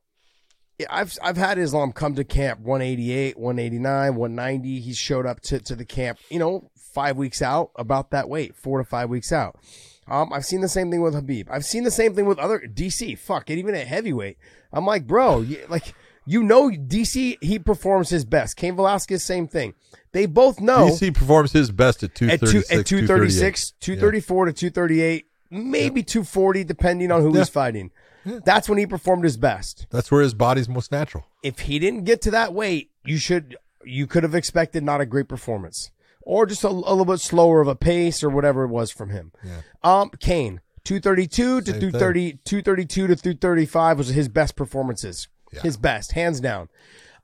[0.90, 4.80] I've I've had Islam come to camp 188, 189, 190.
[4.80, 8.56] He showed up to to the camp, you know, 5 weeks out about that weight,
[8.56, 9.60] 4 to 5 weeks out.
[10.08, 11.48] Um, I've seen the same thing with Khabib.
[11.50, 13.18] I've seen the same thing with other DC.
[13.18, 14.38] Fuck it, even at heavyweight.
[14.74, 15.94] I'm like, bro, you, like
[16.32, 18.56] You know, DC he performs his best.
[18.56, 19.74] Cain Velasquez, same thing.
[20.14, 23.30] They both know DC performs his best at two at thirty two at two thirty
[23.30, 27.40] six, two thirty four to two thirty eight, maybe two forty, depending on who Yeah.
[27.40, 27.92] he's fighting.
[28.24, 29.88] That's when he performed his best.
[29.90, 31.26] That's where his body's most natural.
[31.44, 35.06] If he didn't get to that weight, you should you could have expected not a
[35.06, 35.92] great performance
[36.22, 39.10] or just a, a little bit slower of a pace or whatever it was from
[39.10, 39.34] him.
[39.44, 39.62] Yeah.
[39.84, 45.28] Um, Cain, 232 to Same 230, 232 to 235 was his best performances.
[45.60, 46.70] His best, hands down.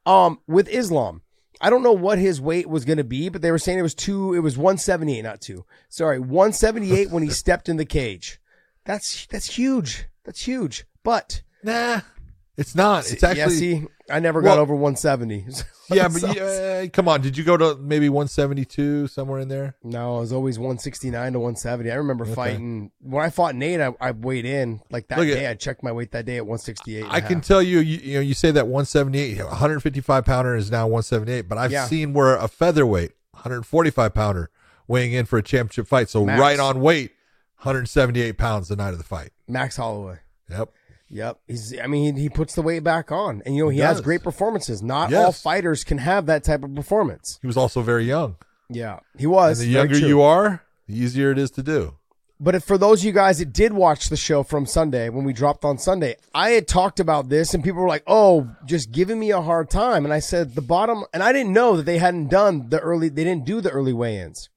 [0.06, 1.22] Um, with Islam,
[1.60, 3.84] I don't know what his weight was going to be, but they were saying it
[3.84, 5.66] was two, it was 178, not two.
[5.90, 8.40] Sorry, 178 when he stepped in the cage.
[8.86, 10.06] That's, that's huge.
[10.24, 10.86] That's huge.
[11.04, 12.02] But Nah,
[12.56, 13.12] it's not.
[13.12, 13.48] It's actually yeah,
[13.82, 15.46] see, I never got over 170.
[15.92, 17.22] yeah, but you, uh, come on.
[17.22, 19.76] Did you go to maybe one seventy two somewhere in there?
[19.84, 21.92] No, it was always 169 to 170.
[21.92, 23.82] I remember fighting when I fought Nate.
[23.82, 25.48] I, I weighed in like that Look at- day.
[25.48, 27.06] I checked my weight that day at 168.
[27.10, 27.46] I can half.
[27.46, 31.58] tell you, you, you know, you say that 178, 155 pounder is now 178, but
[31.58, 31.86] I've Yeah.
[31.86, 34.50] seen where a featherweight, 145 pounder,
[34.88, 36.10] weighing in for a championship fight.
[36.10, 36.40] So Max.
[36.40, 37.12] right on weight,
[37.62, 39.32] 178 pounds the night of the fight.
[39.48, 40.20] Max Holloway.
[40.50, 40.70] Yep.
[41.10, 41.40] Yep.
[41.48, 41.80] He's.
[41.80, 44.02] I mean, he, he puts the weight back on, and you know he, He has
[44.02, 44.82] great performances.
[44.84, 45.26] Not Yes.
[45.26, 47.40] all fighters can have that type of performance.
[47.42, 48.36] He was also very young.
[48.70, 49.60] Yeah, he And was.
[49.60, 51.94] the younger you are, the easier it is to do.
[52.40, 55.24] But if, for those of you guys that did watch the show from Sunday, when
[55.26, 58.92] we dropped on Sunday, I had talked about this and people were like, oh, just
[58.92, 60.06] giving me a hard time.
[60.06, 63.10] And I said, the bottom, and I didn't know that they hadn't done the early,
[63.10, 64.50] they didn't do the early weigh ins.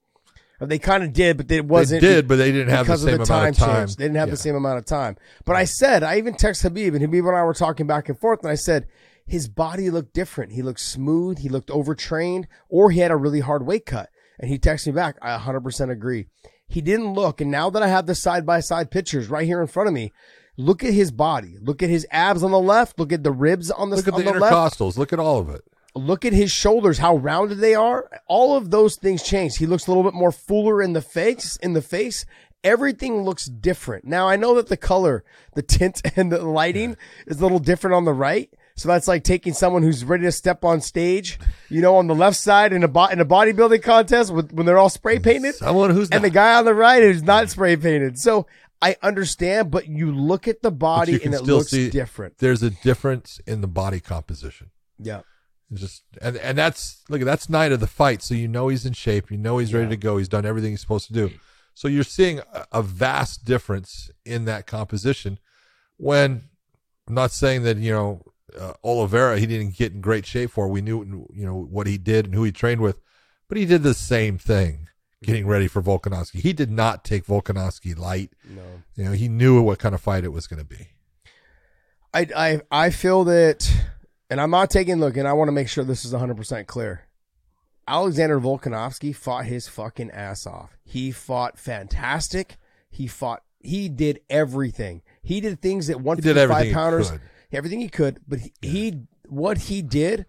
[0.61, 2.03] They kind of did, but it wasn't.
[2.03, 3.87] they did, but they didn't have the same of the amount time of time.
[3.87, 3.97] change.
[3.97, 4.33] They didn't have Yeah.
[4.33, 5.17] the same amount of time.
[5.47, 8.19] But I said, I even texted Khabib, and Khabib and I were talking back and
[8.19, 8.87] forth, and I said,
[9.27, 10.53] his body looked different.
[10.53, 11.39] He looked smooth.
[11.39, 14.11] He looked overtrained, or he had a really hard weight cut.
[14.39, 16.27] And he texted me back, I 100% agree.
[16.67, 19.61] He didn't look, and now that I have the side by side pictures right here
[19.61, 20.13] in front of me,
[20.57, 21.57] look at his body.
[21.61, 22.99] Look at his abs on the left.
[22.99, 24.97] Look at the ribs on the, Look at on the the left intercostals.
[24.99, 25.63] Look at all of it.
[25.95, 28.09] Look at his shoulders, how rounded they are.
[28.27, 29.57] All of those things change.
[29.57, 32.25] He looks a little bit more fuller in the face, in the face.
[32.63, 34.05] Everything looks different.
[34.05, 35.25] Now I know that the color,
[35.55, 38.51] the tint and the lighting is a little different on the right.
[38.77, 42.15] So that's like taking someone who's ready to step on stage, you know, on the
[42.15, 45.55] left side in a bo- in a bodybuilding contest with, when they're all spray painted
[45.57, 46.29] Someone who's and not.
[46.29, 48.19] the guy on the right is not spray painted.
[48.19, 48.47] So
[48.81, 52.39] I understand, but you look at the body and it looks different.
[52.39, 54.71] There's a difference in the body composition.
[54.99, 55.21] Yeah.
[55.71, 58.69] It's just and and that's look at that's night of the fight, so you know
[58.69, 61.13] he's in shape, you know he's ready to go, he's done everything he's supposed to
[61.13, 61.31] do.
[61.75, 65.39] So you're seeing a, a vast difference in that composition.
[65.97, 66.49] When
[67.07, 68.23] I'm not saying that you know
[68.59, 70.69] uh, Oliveira he didn't get in great shape for.
[70.69, 73.01] We knew you know what he did and who he trained with,
[73.49, 74.89] but he did the same thing,
[75.23, 76.41] getting ready for Volkanovski.
[76.41, 78.31] He did not take Volkanovski light.
[78.49, 78.63] No.
[78.97, 80.89] You know he knew what kind of fight it was going to be.
[82.13, 83.71] I, I I feel that,
[84.31, 86.67] and I'm not taking look, and I want to make sure this is 100 percent
[86.67, 87.07] clear.
[87.87, 90.79] Alexander Volkanovski fought his fucking ass off.
[90.85, 92.57] He fought fantastic.
[92.89, 93.43] He fought.
[93.59, 95.03] He did everything.
[95.23, 97.13] He did things that He did 155 everything he pounders,
[97.53, 98.21] everything he could.
[98.27, 100.27] But he, he what he did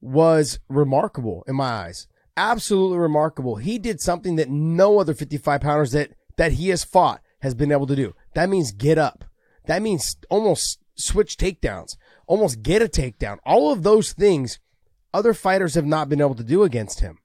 [0.00, 2.06] was remarkable in my eyes.
[2.36, 3.56] Absolutely remarkable.
[3.56, 7.72] He did something that no other 55 pounders that that he has fought has been
[7.72, 8.14] able to do.
[8.34, 9.24] That means get up.
[9.66, 11.96] That means almost switch takedowns,
[12.30, 13.38] almost get a takedown.
[13.44, 14.60] All of those things
[15.12, 17.18] other fighters have not been able to do against him.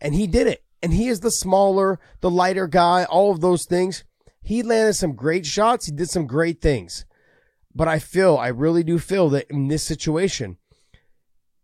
[0.00, 0.62] And he did it.
[0.80, 4.04] And he is the smaller, the lighter guy, all of those things.
[4.44, 5.86] He landed some great shots.
[5.86, 7.04] He did some great things.
[7.74, 10.58] But I feel, I really do feel that in this situation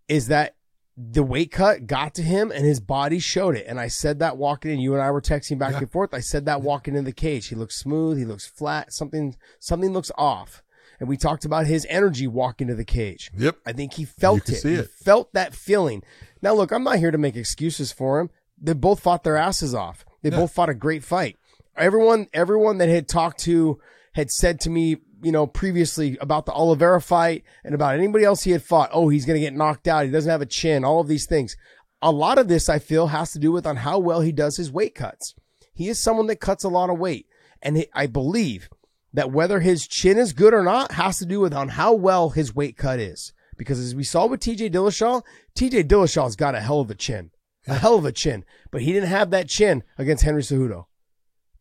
[0.09, 0.57] is that
[0.97, 3.67] the weight cut got to him and his body showed it.
[3.69, 5.79] And I said that walking in, you and I were texting back Yeah.
[5.79, 6.13] and forth.
[6.13, 7.47] I said that walking in the cage.
[7.47, 8.19] He looks smooth.
[8.19, 8.93] He looks flat.
[8.93, 10.65] Something, something looks off.
[11.01, 13.31] And we talked about his energy walking to the cage.
[13.37, 13.57] Yep.
[13.67, 14.57] I think he felt it.
[14.57, 14.91] see He it.
[14.91, 16.03] felt that feeling.
[16.41, 18.31] Now, look, I'm not here to make excuses for him.
[18.61, 20.05] They both fought their asses off.
[20.23, 20.37] They Yeah.
[20.37, 21.37] both fought a great fight.
[21.77, 23.81] Everyone, everyone that had talked to
[24.15, 28.43] had said to me, you know, previously about the Oliveira fight and about anybody else
[28.43, 28.91] he had fought.
[28.93, 30.05] Oh, he's going to get knocked out.
[30.05, 30.85] He doesn't have a chin.
[30.85, 31.57] All of these things.
[32.03, 34.57] A lot of this, I feel, has to do with on how well he does
[34.57, 35.35] his weight cuts.
[35.73, 37.27] He is someone that cuts a lot of weight,
[37.63, 38.69] and I believe
[39.15, 42.31] that whether his chin is good or not has to do with on how well
[42.31, 43.33] his weight cut is.
[43.59, 45.23] Because as we saw with TJ Dillashaw,
[45.55, 47.31] TJ Dillashaw's got a hell of a chin,
[47.69, 50.87] a hell of a chin, but he didn't have that chin against Henry Cejudo.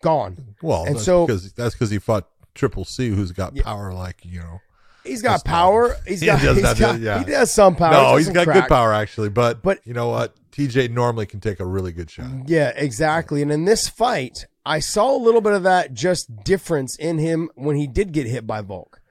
[0.01, 0.55] Gone.
[0.61, 4.25] Well, And that's so- because that's because he fought Triple C, who's got power like
[4.25, 4.59] you know.
[5.03, 5.95] He's got not- power.
[6.07, 7.19] He's He got, does he's do- got yeah.
[7.19, 7.91] he does some power.
[7.93, 10.35] no, He's he's got some good power actually, but But- you know what?
[10.51, 12.47] TJ normally can take a really good shot.
[12.47, 13.41] Yeah, exactly.
[13.41, 17.49] And in this fight, I saw a little bit of that just difference in him
[17.55, 19.01] when he did get hit by Volk.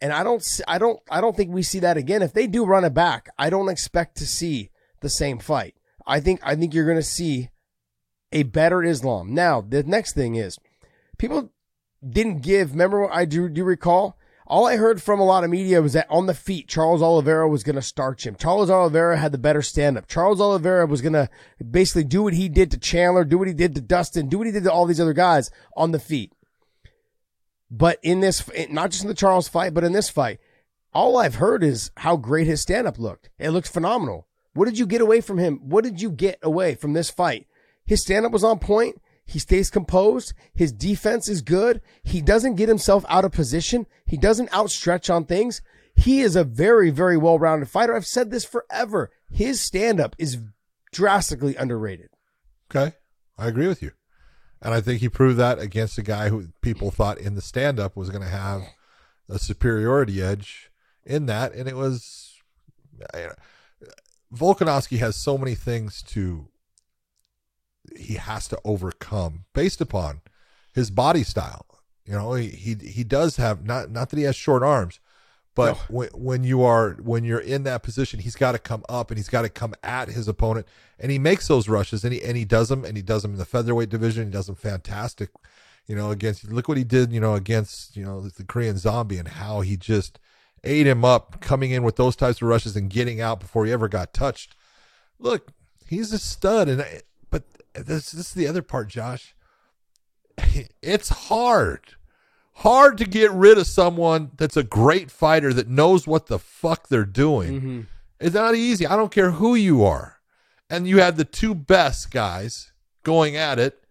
[0.00, 2.22] And I don't, I don't, I don't think we see that again.
[2.22, 5.74] If they do run it back, I don't expect to see the same fight.
[6.06, 7.50] I think, I think you're going to see
[8.32, 9.34] a better Islam.
[9.34, 10.58] Now, the next thing is
[11.18, 11.50] people
[12.06, 14.16] didn't give, remember I do, do recall?
[14.50, 17.48] All I heard from a lot of media was that on the feet, Charles Oliveira
[17.48, 18.34] was going to starch him.
[18.34, 20.08] Charles Oliveira had the better stand up.
[20.08, 21.30] Charles Oliveira was going to
[21.70, 24.48] basically do what he did to Chandler, do what he did to Dustin, do what
[24.48, 26.32] he did to all these other guys on the feet.
[27.70, 30.40] But in this, not just in the Charles fight, but in this fight,
[30.92, 33.30] all I've heard is how great his stand up looked.
[33.38, 34.26] It looked phenomenal.
[34.54, 35.60] What did you get away from him?
[35.62, 37.46] What did you get away from this fight?
[37.86, 39.00] His stand up was on point.
[39.30, 40.32] He stays composed.
[40.52, 41.80] His defense is good.
[42.02, 43.86] He doesn't get himself out of position.
[44.04, 45.62] He doesn't outstretch on things.
[45.94, 47.94] He is a very, very well rounded fighter.
[47.94, 49.12] I've said this forever.
[49.30, 50.38] His stand up is
[50.90, 52.08] drastically underrated.
[52.68, 52.96] Okay.
[53.38, 53.92] I agree with you.
[54.60, 57.78] And I think he proved that against a guy who people thought in the stand
[57.78, 58.62] up was going to have
[59.28, 60.72] a superiority edge
[61.06, 61.54] in that.
[61.54, 62.34] And it was,
[62.98, 63.34] know, uh,
[64.34, 66.48] Volkanovski has so many things to,
[67.96, 70.20] he has to overcome based upon
[70.74, 71.66] his body style.
[72.04, 74.98] You know, he, he, he does have, not, not that he has short arms,
[75.54, 75.78] but No.
[75.88, 79.18] when, when you are when you're in that position, he's got to come up and
[79.18, 80.66] he's got to come at his opponent,
[80.98, 83.32] and he makes those rushes and he and he does them and he does them
[83.32, 84.26] in the featherweight division.
[84.26, 85.30] He does them fantastic,
[85.88, 86.12] you know.
[86.12, 89.60] Against look what he did, you know, against you know the Korean Zombie and how
[89.60, 90.20] he just
[90.62, 93.72] ate him up, coming in with those types of rushes and getting out before he
[93.72, 94.54] ever got touched.
[95.18, 95.52] Look,
[95.86, 97.02] he's a stud, and
[97.74, 99.34] this this is the other part, Josh.
[100.82, 101.94] It's hard
[102.60, 106.88] hard to get rid of someone that's a great fighter that knows what the fuck
[106.88, 107.52] they're doing.
[107.52, 107.80] Mm-hmm.
[108.20, 108.86] It's not easy.
[108.86, 110.20] I don't care who you are.
[110.68, 113.82] And you had the two best guys going at it,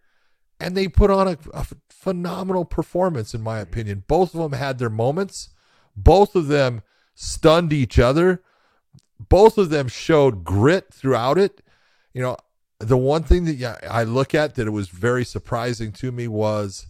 [0.59, 3.71] and they put on a, a phenomenal performance, in my mm-hmm.
[3.71, 4.03] opinion.
[4.07, 5.49] Both of them had their moments.
[5.95, 6.83] Both of them
[7.15, 8.43] stunned each other.
[9.19, 11.61] Both of them showed grit throughout it.
[12.13, 12.37] You know,
[12.79, 16.27] the one thing that yeah, I look at that it was very surprising to me
[16.27, 16.87] was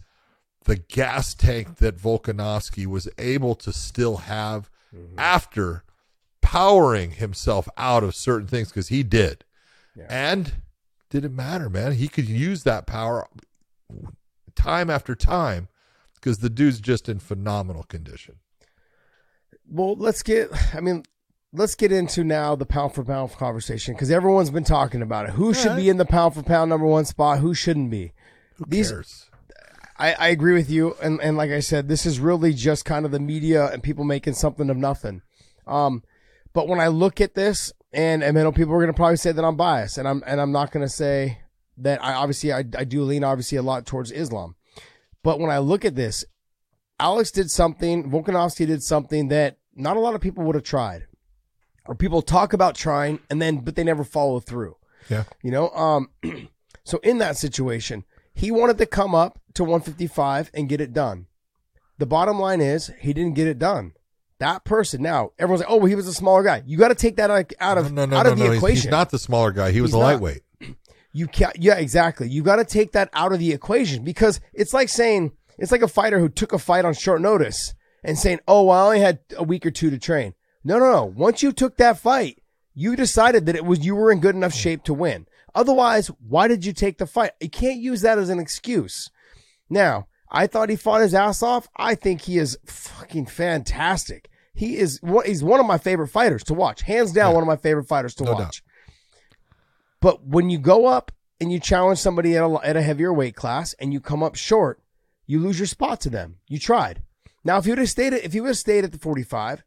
[0.64, 5.18] the gas tank that Volkanovski was able to still have mm-hmm.
[5.18, 5.84] after
[6.40, 9.44] powering himself out of certain things because he did.
[10.08, 10.52] And
[11.10, 11.92] didn't matter, man.
[11.92, 13.26] He could use that power
[14.54, 15.68] time after time
[16.14, 18.36] because the dude's just in phenomenal condition.
[19.68, 20.50] Well, let's get.
[20.74, 21.04] I mean,
[21.52, 25.32] let's get into now the pound for pound conversation because everyone's been talking about it.
[25.32, 27.40] Who should be in the pound for pound number one spot?
[27.40, 28.12] Who shouldn't be?
[28.56, 29.26] Who These- cares?
[29.98, 33.04] I, I agree with you, and and like I said, this is really just kind
[33.04, 35.20] of the media and people making something of nothing.
[35.66, 36.02] Um,
[36.54, 39.18] but when I look at this, and and I know people are going to probably
[39.18, 41.42] say that I'm biased, and I'm and I'm not going to say
[41.76, 44.56] that I obviously I, I do lean obviously a lot towards Islam,
[45.22, 46.24] but when I look at this,
[46.98, 51.06] Alex did something, Volkanovski did something that not a lot of people would have tried,
[51.90, 54.76] or people talk about trying and then but they never follow through.
[55.08, 55.24] Yeah.
[55.42, 56.08] You know, um,
[56.84, 61.26] so in that situation, he wanted to come up to 155 and get it done.
[61.98, 63.94] The bottom line is he didn't get it done.
[64.38, 66.62] That person now, everyone's like, oh, well, he was a smaller guy.
[66.64, 68.50] You got to take that out of no, no, out no, of the no.
[68.52, 68.82] He's, equation.
[68.82, 69.72] he's not the smaller guy.
[69.72, 70.04] He was He's a not.
[70.04, 70.42] lightweight.
[71.12, 71.56] You can't.
[71.56, 72.28] Yeah, exactly.
[72.28, 75.82] You got to take that out of the equation because it's like saying it's like
[75.82, 77.74] a fighter who took a fight on short notice
[78.04, 80.90] and saying, "Oh, well, I only had a week or two to train." No, no,
[80.90, 81.04] no.
[81.04, 82.42] Once you took that fight,
[82.74, 85.26] you decided that it was you were in good enough shape to win.
[85.54, 87.32] Otherwise, why did you take the fight?
[87.40, 89.10] You can't use that as an excuse.
[89.68, 91.68] Now, I thought he fought his ass off.
[91.76, 94.28] I think he is fucking fantastic.
[94.54, 96.82] He is one, he's one of my favorite fighters to watch.
[96.82, 98.62] Hands down, one of my favorite fighters to No watch.
[100.00, 103.34] But when you go up and you challenge somebody at a, at a heavier weight
[103.34, 104.80] class and you come up short,
[105.26, 106.36] you lose your spot to them.
[106.48, 107.02] You tried.
[107.44, 109.64] Now, if you would have stayed at, if you would have stayed at the 45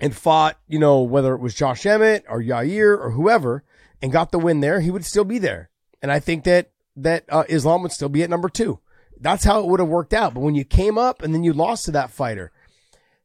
[0.00, 3.64] and fought, you know, whether it was Josh Emmett or Yair or whoever
[4.02, 5.70] and got the win there, he would still be there.
[6.02, 8.80] And I think that, that uh, Islam would still be at number two.
[9.20, 10.34] That's how it would have worked out.
[10.34, 12.52] But when you came up and then you lost to that fighter,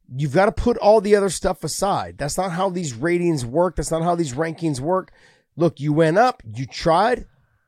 [0.08, 2.18] you've got to put all the other stuff aside.
[2.18, 3.76] That's not how these ratings work.
[3.76, 5.12] That's not how these rankings work.
[5.56, 7.26] Look, you went up, you tried,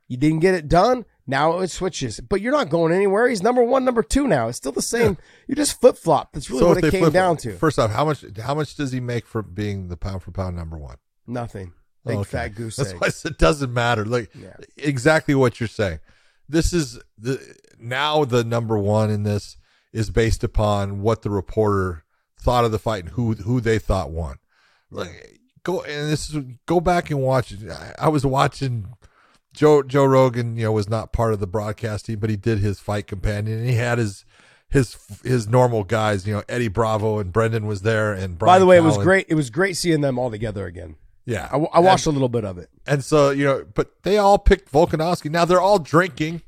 [0.08, 1.06] you didn't get it done.
[1.32, 3.28] Now it switches, but you're not going anywhere.
[3.30, 4.50] He's number one, number two now.
[4.50, 5.18] It's still the same.
[5.48, 6.34] You just flip flop.
[6.34, 7.56] That's really what it came flip- down to.
[7.58, 10.56] First off, how much how much does he make for being the pound for pound
[10.58, 10.98] number one?
[11.26, 11.72] Nothing.
[12.06, 12.30] Oh, Big Okay.
[12.30, 13.00] fat goose That's egg.
[13.00, 14.04] why it doesn't matter.
[14.06, 14.56] Like Yeah.
[14.78, 16.00] exactly what you're saying.
[16.50, 17.40] This is the
[17.80, 19.56] now the number one in this
[19.94, 22.04] is based upon what the reporter
[22.42, 24.38] thought of the fight and who who they thought won.
[24.90, 27.52] Like go and this is go back and watch.
[27.54, 27.70] it.
[27.70, 28.88] I, I was watching
[29.54, 30.56] Joe Joe Rogan.
[30.56, 33.70] You know was not part of the broadcasting, but he did his fight companion and
[33.70, 34.26] he had his
[34.70, 36.26] his his normal guys.
[36.26, 39.28] You know, Eddie Bravo and Brendan was there, and By the way, it was great.
[39.30, 40.96] It was great seeing them all together again.
[41.26, 42.70] Yeah, I, I watched a little bit of it.
[42.88, 45.30] And so, you know, but they all picked Volkanovski.
[45.30, 46.42] Now they're all drinking,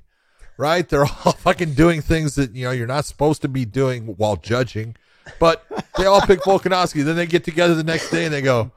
[0.58, 0.88] right?
[0.88, 4.36] They're all fucking doing things that, you know, you're not supposed to be doing while
[4.36, 4.96] judging.
[5.40, 5.64] But
[5.98, 7.04] they all pick Volkanovski.
[7.04, 8.72] Then they get together the next day and they go,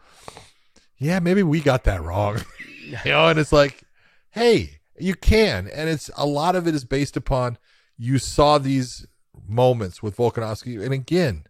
[0.99, 2.43] yeah, maybe we got that wrong.
[2.85, 3.83] you know, and it's like,
[4.37, 5.69] hey, you can.
[5.69, 7.59] And it's a lot of it is based upon
[7.99, 9.07] you saw these
[9.49, 10.81] moments with Volkanovski.
[10.81, 11.47] And again,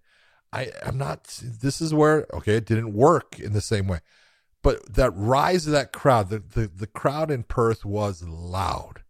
[0.53, 4.01] I, I'm not, this is where, okay, it didn't work in the same way
[4.67, 9.05] but that rise of that crowd, the, the, the crowd in Perth was loud.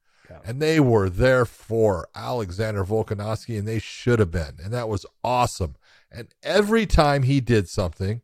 [0.45, 4.59] And they were there for Alexander Volkanovski, and they should have been.
[4.62, 5.77] And that was awesome.
[6.12, 8.20] And every time he did something,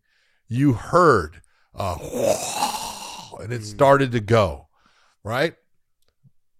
[0.46, 1.40] you heard
[1.74, 3.64] uh, a and it mm.
[3.64, 4.68] started to go,
[5.24, 5.54] right?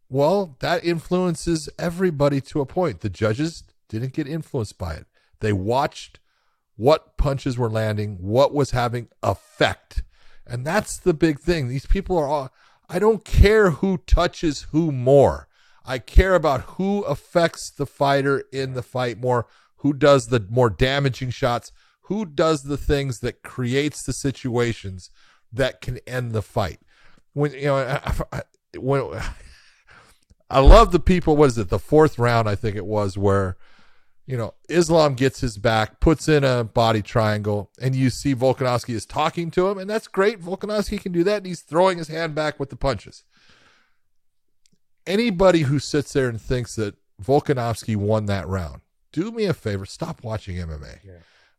[0.08, 3.00] Well, that influences everybody to a point.
[3.00, 5.06] The judges didn't get influenced by it.
[5.40, 6.20] They watched
[6.76, 10.02] what punches were landing, what was having effect.
[10.46, 11.68] And that's the big thing.
[11.68, 12.52] These people are all,
[12.88, 15.48] I don't care who touches who more.
[15.84, 19.46] I care about who affects the fighter in the fight more,
[19.76, 25.10] who does the more damaging shots, who does the things that creates the situations
[25.52, 26.80] that can end the fight.
[27.35, 28.43] When you know, I, I,
[28.78, 29.20] when
[30.51, 31.37] I love the people.
[31.37, 31.70] What is it?
[31.70, 33.57] The fourth round, I think it was, where
[34.26, 38.95] you know, Islam gets his back, puts in a body triangle, and you see Volkanovski
[38.95, 40.41] is talking to him, and that's great.
[40.41, 43.24] Volkanovski can do that, and he's throwing his hand back with the punches.
[45.07, 49.85] Anybody who sits there and thinks that Volkanovski won that round, do me a favor,
[49.87, 50.99] stop watching MMA.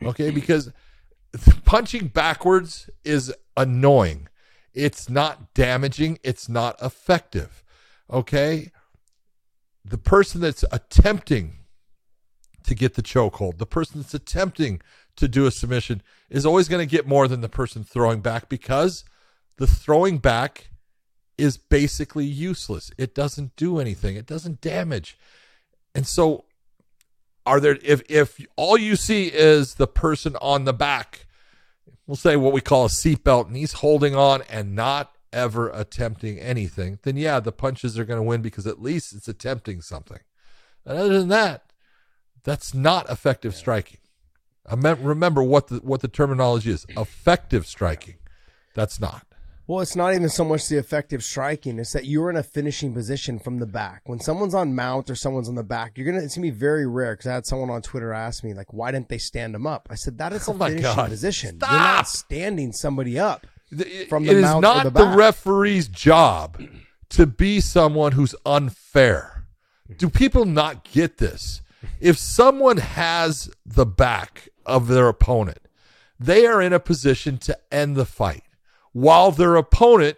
[0.01, 0.71] Okay, because
[1.65, 4.29] punching backwards is annoying.
[4.73, 7.63] It's not damaging, it's not effective.
[8.09, 8.71] Okay?
[9.85, 11.57] The person that's attempting
[12.63, 13.57] to get the chokehold.
[13.57, 14.81] The person that's attempting
[15.15, 18.49] to do a submission is always going to get more than the person throwing back
[18.49, 19.03] because
[19.57, 20.69] the throwing back
[21.37, 22.91] is basically useless.
[22.97, 24.15] It doesn't do anything.
[24.15, 25.17] It doesn't damage.
[25.93, 26.45] And so
[27.45, 31.25] are there if if all you see is the person on the back,
[32.07, 36.39] we'll say what we call a seatbelt and he's holding on and not ever attempting
[36.39, 40.19] anything, then yeah, the punches are going to win because at least it's attempting something.
[40.85, 41.73] And other than that,
[42.43, 43.99] that's not effective striking.
[44.65, 46.85] I meant remember what the what the terminology is.
[46.89, 48.15] Effective striking.
[48.75, 49.25] That's not.
[49.65, 52.93] Well, it's not even so much the effective striking; it's that you're in a finishing
[52.93, 54.01] position from the back.
[54.05, 56.23] When someone's on mount or someone's on the back, you're gonna.
[56.23, 58.91] It's gonna be very rare because I had someone on Twitter ask me like, "Why
[58.91, 61.09] didn't they stand them up?" I said, "That is oh a Oh finishing God.
[61.09, 61.55] position.
[61.57, 61.71] Stop!
[61.71, 63.47] You're not standing somebody up."
[64.09, 65.17] From the is mount or not the the back.
[65.17, 66.61] referee's job
[67.09, 69.45] to be someone who's unfair.
[69.97, 71.61] Do people not get this?
[71.99, 75.59] If someone has the back of their opponent,
[76.19, 78.43] they are in a position to end the fight,
[78.93, 80.17] while their opponent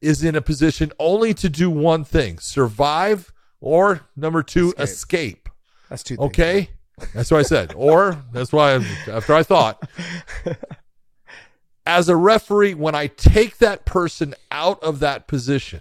[0.00, 5.48] is in a position only to do one thing survive or number two, escape.
[5.88, 6.16] That's two.
[6.16, 6.26] Things.
[6.26, 6.70] Okay?
[7.14, 7.72] That's what I said.
[7.74, 8.76] Or that's why I,
[9.10, 9.82] after I thought,
[11.86, 15.80] as a referee, when I take that person out of that position,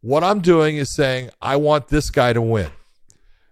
[0.00, 2.70] what I'm doing is saying, I want this guy to win.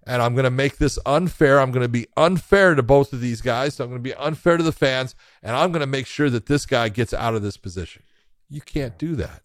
[0.06, 1.60] And I'm going to make this unfair.
[1.60, 3.74] I'm going to be unfair to both of these guys.
[3.74, 5.14] So I'm going to be unfair to the fans.
[5.42, 8.04] And I'm going to make sure that this guy gets out of this position.
[8.48, 9.42] You can't do that.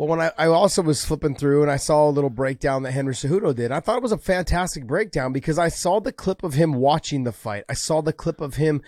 [0.00, 2.92] Well, when I, I also was flipping through and I saw a little breakdown that
[2.92, 6.42] Henry Cejudo did, I thought it was a fantastic breakdown because I saw the clip
[6.42, 7.64] of him watching the fight.
[7.68, 8.80] I saw the clip of him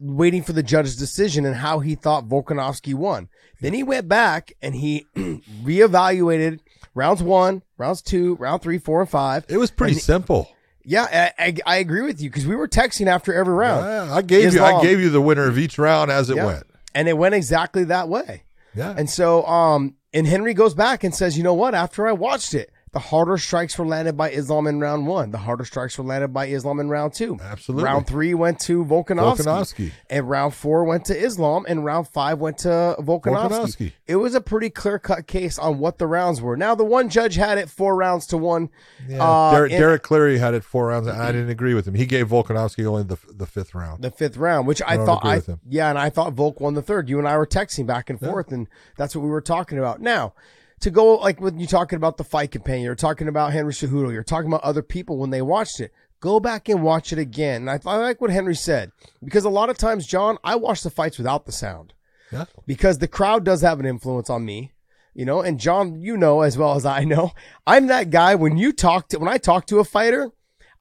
[0.00, 3.28] waiting for the judge's decision and how he thought Volkanovski won.
[3.60, 6.58] Then he went back and he reevaluated
[6.94, 9.44] rounds one, rounds two, round three, four, and five.
[9.48, 10.48] It was pretty And- simple.
[10.84, 13.84] Yeah, I, I, I agree with you because we were texting after every round.
[13.86, 16.46] Yeah, I gave you I gave you the winner of each round as it Yeah.
[16.46, 16.64] went.
[16.92, 18.42] And it went exactly that way.
[18.74, 18.92] Yeah.
[18.96, 21.74] And so, um, and Henry goes back and says, you know what?
[21.74, 25.30] After I watched it, the harder strikes were landed by Islam in round one.
[25.30, 27.38] The harder strikes were landed by Islam in round two.
[27.42, 27.84] Absolutely.
[27.84, 29.38] Round three went to Volkanovski.
[29.44, 29.92] Volkanovski.
[30.10, 31.64] And round four went to Islam.
[31.66, 32.68] And round five went to
[33.00, 33.22] Volkanovski.
[33.22, 33.92] Volkanovski.
[34.06, 36.54] It was a pretty clear cut case on what the rounds were.
[36.54, 38.68] Now, the one judge had it four rounds to one.
[39.08, 39.24] Yeah.
[39.26, 41.94] uh, Derek, in Derek Cleary had it four rounds, and I didn't agree with him.
[41.94, 44.02] He gave Volkanovski only the the fifth round.
[44.04, 45.60] the fifth round, which I, don't thought I with him.
[45.66, 47.08] yeah, and I thought Volk won the third.
[47.08, 48.68] You and I were texting back and forth, and
[48.98, 50.00] that's what we were talking about.
[50.00, 50.34] Now,
[50.82, 54.12] to go like when you're talking about the fight companion, you're talking about Henry Cejudo,
[54.12, 55.92] you're talking about other people when they watched it.
[56.20, 57.68] Go back and watch it again.
[57.68, 58.92] And I, I like what Henry said
[59.24, 61.94] because a lot of times, John, I watch the fights without the sound
[62.30, 62.44] Yeah.
[62.66, 64.72] because the crowd does have an influence on me.
[65.14, 67.32] You know, and John, you know as well as I know,
[67.66, 70.30] I'm that guy when you talk to when I talk to a fighter,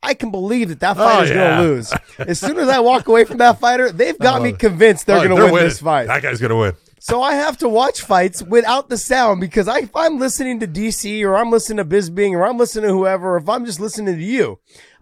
[0.04, 1.94] I can believe that that oh, fighter's Oh, going to lose.
[2.18, 4.44] As soon as I walk away from that fighter, they've got oh.
[4.44, 4.56] me Oh.
[4.58, 5.70] convinced they're Oh, going to win winning.
[5.70, 6.08] this fight.
[6.08, 6.74] That guy's gonna win.
[7.04, 10.68] So I have to watch fights without the sound because I, if I'm listening to
[10.68, 14.16] DC or I'm listening to Bisping or I'm listening to whoever, if I'm just listening
[14.16, 14.60] to you,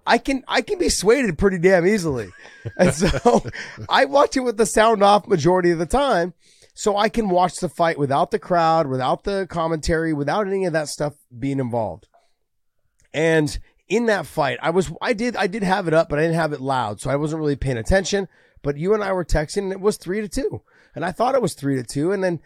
[0.08, 2.30] I can I can be swayed pretty damn easily.
[2.78, 3.44] And so
[3.90, 6.34] I watch it with the sound off majority of the time.
[6.74, 10.72] So I can watch the fight without the crowd, without the commentary, without any of
[10.72, 12.08] that stuff being involved.
[13.14, 16.22] And in that fight, I was I did I did have it up, but I
[16.22, 18.30] didn't have it loud, so I wasn't really paying attention.
[18.62, 20.62] But you and I were texting, and it was three to two,
[20.96, 22.40] and I thought it was three to two, and then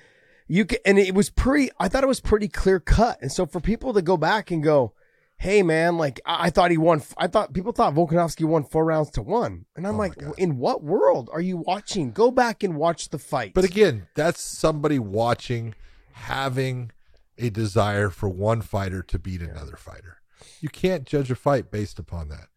[0.48, 1.72] you can, and it was pretty.
[1.80, 4.64] I thought it was pretty clear cut, and so for people to go back and
[4.64, 4.94] go,
[5.38, 8.86] "Hey, man, like I, I thought he won," I thought people thought Volkanovski won four
[8.86, 12.12] rounds to one, and I'm oh like, in what world are you watching?
[12.12, 13.54] Go back and watch the fight.
[13.54, 15.76] But again, that's somebody watching,
[16.12, 16.92] having
[17.38, 20.18] a desire for one fighter to beat another fighter.
[20.60, 22.48] You can't judge a fight based upon that.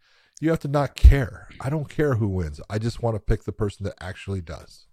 [0.41, 1.49] You have to not care.
[1.61, 2.61] I don't care who wins.
[2.69, 4.87] I just want to pick the person that actually does.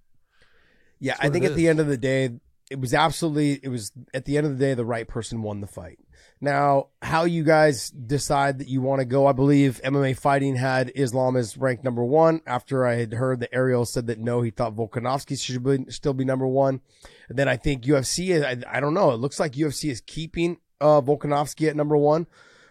[1.04, 2.30] Yeah, I think at the end of the day,
[2.72, 5.60] it was absolutely it was at the end of the day the right person won
[5.60, 6.00] the fight.
[6.40, 9.28] Now, how you guys decide that you want to go?
[9.28, 12.42] I believe MMA fighting had Islam as ranked number one.
[12.48, 16.14] After I had heard that Ariel said that no, he thought Volkanovski should be, still
[16.14, 16.80] be number one.
[17.28, 18.42] And then I think UFC.
[18.42, 19.12] I, I don't know.
[19.12, 22.28] It looks like UFC is keeping uh, Volkanovski at number one,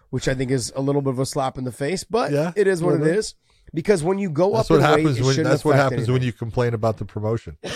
[0.09, 2.03] which I think is a little bit of a slap in the face.
[2.03, 3.33] But Yeah, it is what it is.
[3.35, 3.51] bit.
[3.75, 6.11] Because when you go That's up what in weight, happens it when that's what happens
[6.11, 7.57] when you complain about the promotion.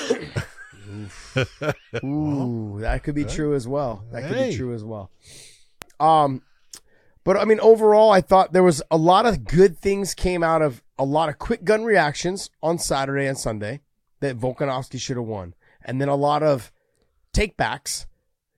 [2.04, 4.04] Ooh, that could be true as well.
[4.12, 4.50] That could Hey.
[4.50, 5.10] be true as well.
[5.98, 6.42] Um,
[7.24, 10.62] but I mean, overall, I thought there was a lot of good things came out
[10.62, 13.80] of a lot of quick gun reactions on Saturday and Sunday
[14.20, 16.72] that Volkanovski should have won, and then a lot of
[17.32, 18.06] takebacks.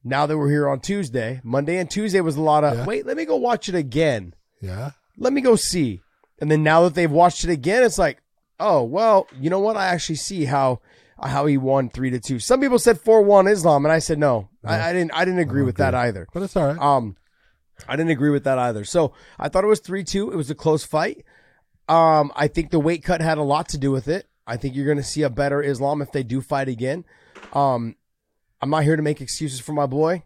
[0.05, 2.85] Now that we're here on Tuesday, Monday and Tuesday was a lot of Yeah.
[2.87, 3.05] wait.
[3.07, 4.35] Let me go watch it again.
[4.61, 4.93] Yeah.
[5.17, 6.01] Let me go see.
[6.41, 8.23] And then now that they've watched it again, it's like,
[8.61, 9.77] oh well, you know what?
[9.77, 10.81] I actually see how
[11.21, 12.39] how he won three to two.
[12.39, 14.49] Some people said four one Islam, and I said no.
[14.65, 15.13] I, I didn't.
[15.13, 16.29] I didn't agree with that either.
[16.33, 16.79] But it's all right.
[16.79, 17.17] Um,
[17.89, 18.85] I didn't agree with that either.
[18.85, 20.31] So I thought it was three two.
[20.31, 21.25] It was a close fight.
[21.89, 24.27] Um, I think the weight cut had a lot to do with it.
[24.47, 27.05] I think you're going to see a better Islam if they do fight again.
[27.53, 27.97] Um,
[28.61, 30.23] I'm not here to make excuses for my boy.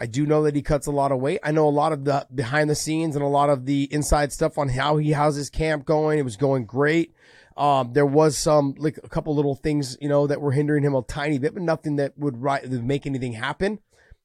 [0.00, 1.40] I do know that he cuts a lot of weight.
[1.42, 4.32] I know a lot of the behind the scenes and a lot of the inside
[4.32, 6.18] stuff on how he how's his camp going.
[6.18, 7.14] It was going great.
[7.56, 10.94] Um, there was some like a couple little things, you know, that were hindering him
[10.94, 13.78] a tiny bit, but nothing that would ri- that would make anything happen.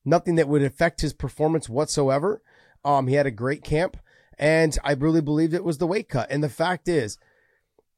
[0.03, 2.41] Nothing that would affect his performance whatsoever.
[2.84, 3.97] Um, he had a great camp,
[4.39, 6.32] and I really believed it was the weight cut.
[6.32, 7.20] And the fact is,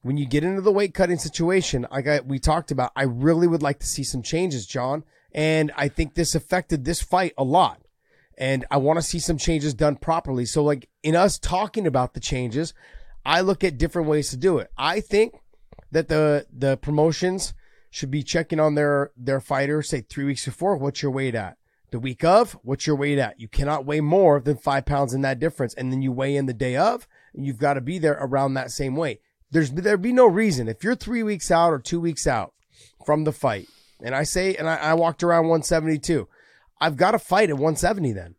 [0.02, 3.46] when you get into the weight cutting situation, like I, we talked about, I really
[3.46, 5.04] would like to see some changes, John.
[5.34, 7.80] And I think this affected this fight a lot.
[8.38, 10.46] And I want to see some changes done properly.
[10.46, 12.74] So, like in us talking about the changes,
[13.24, 14.70] I look at different ways to do it.
[14.76, 15.34] I think
[15.90, 17.54] that the the promotions
[17.90, 21.58] should be checking on their their fighters, say three weeks before, what's your weight at?
[21.90, 23.38] The week of, what's your weight at?
[23.38, 25.74] You cannot weigh more than five pounds in that difference.
[25.74, 28.54] And then you weigh in the day of, and you've got to be there around
[28.54, 29.20] that same weight.
[29.50, 32.54] There's there'd be no reason if you're three weeks out or two weeks out
[33.04, 33.68] from the fight,
[34.02, 36.28] and I say, and I, I walked around 172,
[36.80, 38.34] I've got to fight at 170 then.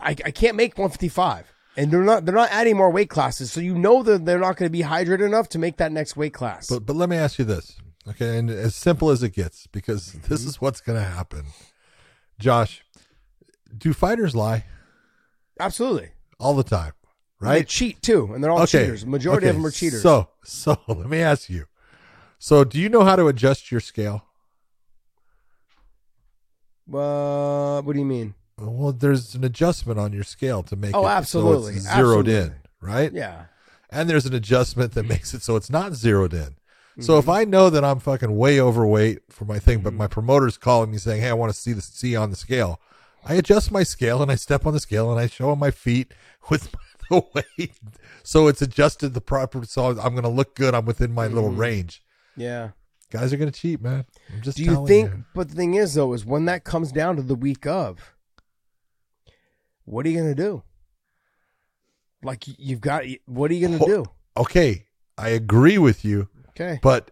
[0.00, 1.52] I, I can't make 155.
[1.76, 4.56] And they're not they're not adding more weight classes, so you know that they're not
[4.56, 6.68] going to be hydrated enough to make that next weight class.
[6.68, 8.36] But but let me ask you this, okay?
[8.36, 10.28] And as simple as it gets, because mm-hmm.
[10.28, 11.46] this is what's going to happen.
[12.38, 12.84] Josh,
[13.76, 14.64] do fighters lie
[15.58, 16.92] Absolutely, all the time?
[17.40, 17.60] Right.
[17.60, 18.84] They cheat too, and they're all okay.
[18.84, 19.06] cheaters.
[19.06, 20.02] Majority of them are cheaters.
[20.02, 21.64] So so let me ask you.
[22.38, 24.26] So do you know how to adjust your scale?
[26.94, 28.34] Uh, what do you mean?
[28.58, 31.72] Well, there's an adjustment on your scale to make Oh, it absolutely.
[31.74, 33.12] so it's zeroed in, right?
[33.12, 33.46] Yeah,
[33.90, 36.56] And there's an adjustment that makes it so it's not zeroed in.
[37.00, 37.18] So Mm-hmm.
[37.20, 40.90] if I know that I'm fucking way overweight for my thing, but my promoter's calling
[40.90, 42.78] me saying, "Hey, I want to see the see on the scale,"
[43.24, 45.70] I adjust my scale and I step on the scale and I show him my
[45.70, 46.12] feet
[46.50, 46.70] with
[47.10, 47.72] the weight,
[48.22, 49.64] so it's adjusted the proper.
[49.64, 50.74] So I'm going to look good.
[50.74, 52.02] I'm within my little range.
[52.36, 52.70] yeah.
[53.12, 54.06] Guys are going to cheat, man.
[54.32, 55.10] I'm just Do you think?
[55.10, 55.24] you.
[55.34, 58.14] But the thing is, though, is when that comes down to the week of,
[59.84, 60.62] what are you going to do?
[62.22, 64.04] Like you've got, what are you going to do?
[64.36, 64.86] Okay,
[65.18, 66.78] I agree with you, Okay.
[66.82, 67.10] but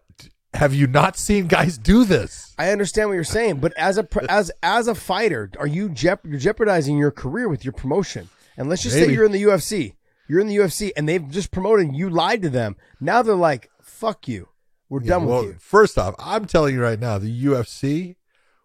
[0.55, 2.55] have you not seen guys do this?
[2.59, 6.25] I understand what you're saying, but as a as as a fighter, are you jep-
[6.25, 8.29] you're jeopardizing your career with your promotion?
[8.57, 9.95] And let's just say you're in the UFC,
[10.29, 11.95] you're in the UFC, and they've just promoted.
[11.95, 12.77] You lied to them.
[13.01, 14.49] Now they're like, "Fuck you,
[14.91, 18.16] we're done well, with you." first off, I'm telling you right now, the UFC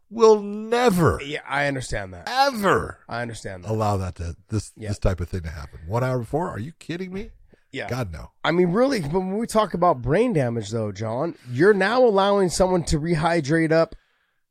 [0.10, 2.28] will never, Yeah, I understand that.
[2.30, 3.72] ever I understand that.
[3.72, 4.90] allow that to this Yeah.
[4.90, 5.80] this type of thing to happen.
[5.88, 6.50] One hour before?
[6.50, 7.32] Are you kidding me?
[7.72, 7.90] Yeah.
[7.90, 8.32] God no.
[8.44, 12.50] I mean, really, but when we talk about brain damage, though, John, you're now allowing
[12.50, 13.96] someone to rehydrate up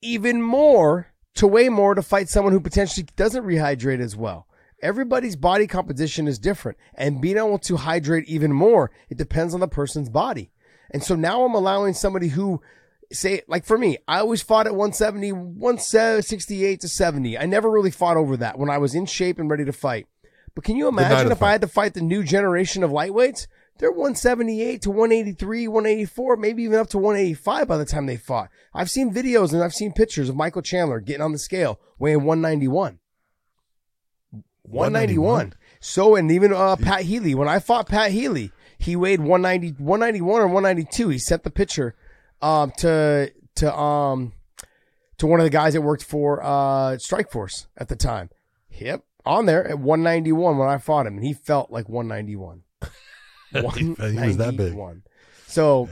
[0.03, 1.07] even more
[1.37, 4.47] to weigh more to fight someone who potentially doesn't rehydrate as well.
[4.83, 9.61] Everybody's body composition is different, and being able to hydrate even more, it depends on
[9.61, 10.51] the person's body.
[10.95, 12.63] And so now I'm allowing somebody who
[13.13, 17.37] say, like for me, I always fought at 170, 168 to 70.
[17.37, 20.07] I never really fought over that when I was in shape and ready to fight.
[20.55, 23.49] But can you imagine if I had to fight the new generation of lightweights?
[23.79, 28.51] They're 178 to 183, 184, maybe even up to 185 by the time they fought.
[28.73, 32.23] I've seen videos and I've seen pictures of Michael Chandler getting on the scale weighing
[32.23, 33.01] 191.
[34.63, 35.55] 191.
[35.81, 40.41] So, and even uh, Pat Healy, when I fought Pat Healy, he weighed 190, 191
[40.41, 41.09] or 192.
[41.09, 41.95] He sent the picture
[42.43, 44.33] um, to to um
[45.19, 48.31] to one of the guys that worked for uh Strikeforce at the time.
[48.71, 52.63] Yep, on there at 191 when I fought him, and he felt like 191.
[53.53, 54.75] He was that big.
[54.75, 55.03] 191.
[55.47, 55.89] So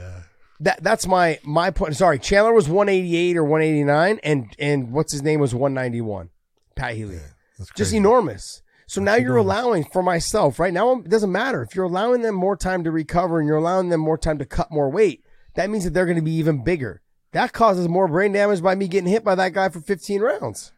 [0.59, 1.95] that that's my my point.
[1.95, 6.29] Sorry, Chandler was 188 or 189, and and what's his name was 191.
[6.75, 7.19] Pat Healy,
[7.57, 8.62] That's just enormous.
[8.93, 10.99] So now you're allowing for myself right now.
[10.99, 14.01] It doesn't matter if you're allowing them more time to recover and you're allowing them
[14.01, 15.25] more time to cut more weight.
[15.55, 17.01] That means that they're going to be even bigger.
[17.31, 20.73] That causes more brain damage by me getting hit by that guy for 15 rounds.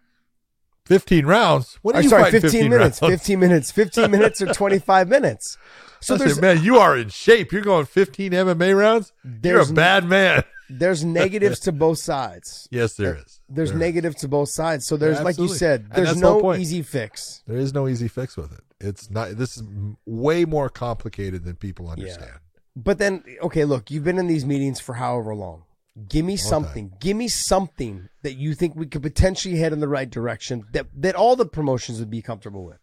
[0.86, 1.78] 15 rounds.
[1.82, 3.01] What are you sorry, fighting 15, minutes.
[3.01, 3.16] rounds?
[3.16, 3.72] 15 minutes.
[3.74, 5.57] 15 minutes or 25 minutes.
[6.05, 7.51] So I said, man, you are in shape.
[7.51, 9.11] You're going 15 MMA rounds.
[9.43, 10.43] You're a bad man.
[10.69, 12.67] there's negatives to both sides.
[12.71, 13.39] Yes, there is.
[13.49, 14.85] There's There's negatives negative to both sides.
[14.85, 17.43] So there's, Yeah, like you said, there's that's the no easy fix.
[17.47, 18.61] There is no easy fix with it.
[18.79, 19.31] It's not.
[19.37, 19.63] This is
[20.05, 22.39] way more complicated than people understand.
[22.75, 25.63] But then, okay, look, you've been in these meetings for however long.
[26.09, 26.91] Give me something.
[26.99, 30.87] Give me something that you think we could potentially head in the right direction that
[30.93, 32.79] that all the promotions would be comfortable with.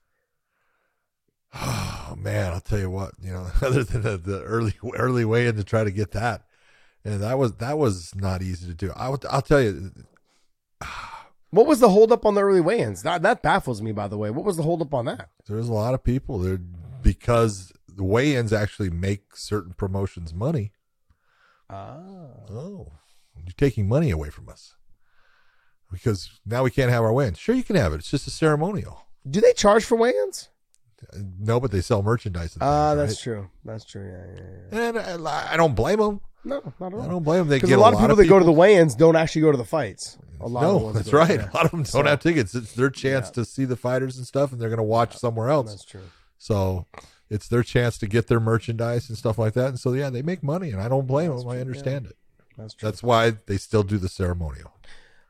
[1.55, 3.13] Oh man, I'll tell you what.
[3.21, 6.45] You know, other than the, the early early way in to try to get that,
[7.05, 8.93] and that was that was not easy to do.
[8.95, 9.93] I would, I'll tell you.
[11.55, 13.03] What was the holdup on the early weigh-ins?
[13.03, 14.31] That that baffles me, by the way.
[14.31, 15.29] What was the holdup on that?
[15.47, 16.59] There's a lot of people there
[17.03, 20.73] because the weigh-ins actually make certain promotions money.
[21.69, 21.99] Ah.
[22.51, 22.93] Oh,
[23.37, 24.77] you're taking money away from us
[25.91, 27.39] because now we can't have our weigh-ins.
[27.39, 27.97] Sure, you can have it.
[27.97, 29.05] It's just a ceremonial.
[29.29, 30.49] Do they charge for weigh-ins?
[31.41, 32.57] No, but they sell merchandise.
[32.61, 33.51] Ah, things, that's true.
[33.65, 34.07] That's true.
[34.09, 35.13] Yeah, yeah, yeah.
[35.17, 36.21] And I, I don't blame them.
[36.45, 37.03] No, not at all.
[37.03, 37.49] I don't blame them.
[37.49, 39.59] They get a lot of people that go to the weigh-ins don't actually go to
[39.59, 40.19] the fights.
[40.41, 41.39] A lot of No, that's right.
[41.39, 41.51] yeah.
[41.53, 42.55] A lot of them don't So- have tickets.
[42.55, 45.51] It's their chance to see the fighters and stuff, and they're going to watch somewhere
[45.51, 45.71] else.
[45.71, 46.01] That's true.
[46.39, 46.87] So
[47.31, 49.69] it's their chance to get their merchandise and stuff like that.
[49.69, 51.51] And so yeah, they make money, and I don't blame That's them.
[51.51, 52.17] I true, understand it.
[52.59, 52.89] That's true.
[52.89, 54.73] That's why they still do the ceremonial.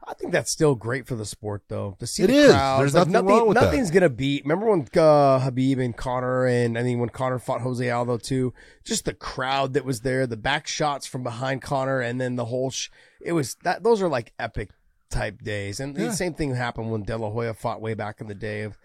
[0.07, 1.97] I think that's still great for the sport, though.
[2.01, 2.51] To see It the is.
[2.53, 2.81] crowds.
[2.81, 3.65] There's Like, nothing wrong with that.
[3.67, 4.45] Nothing's gonna beat.
[4.45, 8.53] Remember when uh, Khabib and Conor, and I mean when Conor fought Jose Aldo too.
[8.85, 12.47] Just the crowd that was there, the back shots from behind Conor, and then the
[12.47, 12.71] whole.
[12.71, 12.89] Sh-
[13.21, 13.83] it was that.
[13.85, 14.71] Those are like epic
[15.11, 16.07] type days, and Yeah.
[16.07, 18.63] the same thing happened when De La Hoya fought way back in the day.
[18.63, 18.77] Of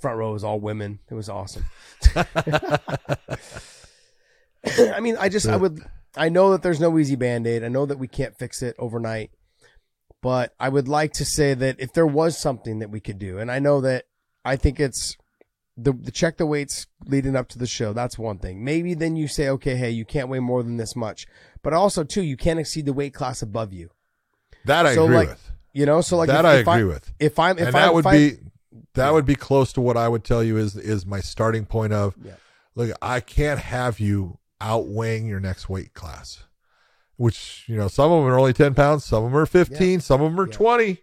[0.00, 0.98] front row was all women.
[1.10, 1.64] It was awesome.
[4.66, 5.80] I mean, I just I would
[6.16, 7.62] I know that there's no easy band-aid.
[7.64, 9.30] I know that we can't fix it overnight.
[10.24, 13.36] But I would like to say that if there was something that we could do,
[13.38, 14.06] and I know that
[14.42, 15.18] I think it's
[15.76, 18.64] the the check the weights leading up to the show, that's one thing.
[18.64, 21.26] Maybe then you say, okay, hey, you can't weigh more than this much.
[21.62, 23.90] But also too, you can't exceed the weight class above you.
[24.64, 25.50] That I So, agree like, with.
[25.74, 27.12] You know, so like that if, I if agree with.
[27.18, 28.36] If I'm if and I that would I- be
[28.94, 31.92] that would be close to what I would tell you is is my starting point
[31.92, 32.32] of Yeah.
[32.74, 36.44] look, I can't have you outweighing your next weight class.
[37.16, 40.00] Which, you know, some of them are only ten pounds, some of them are fifteen,
[40.00, 40.52] some of them are Yeah.
[40.56, 41.00] twenty.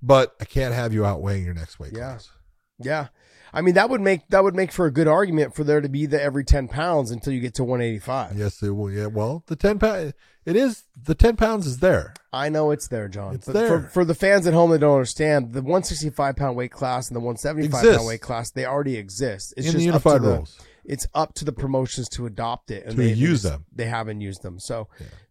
[0.00, 1.98] But I can't have you outweighing your next weight Yeah.
[2.12, 2.30] class.
[2.78, 3.08] Yeah.
[3.54, 5.88] I mean that would make that would make for a good argument for there to
[5.88, 8.36] be the every ten pounds until you get to one eighty five.
[8.36, 8.90] Yes, it will.
[8.90, 10.14] Yeah, well, the ten pound,
[10.46, 12.14] it is the ten pounds is there.
[12.32, 13.34] I know it's there, John.
[13.34, 13.68] It's but there.
[13.82, 17.14] For, for the fans at home that don't understand, the 165 pound weight class and
[17.16, 17.96] the 175 Exists.
[17.98, 19.52] pound weight class, they already exist.
[19.58, 20.50] It's In just the up to unified the.
[20.86, 23.66] It's up to the promotions to adopt it and To they, use them.
[23.70, 24.58] They haven't used them.
[24.58, 24.88] So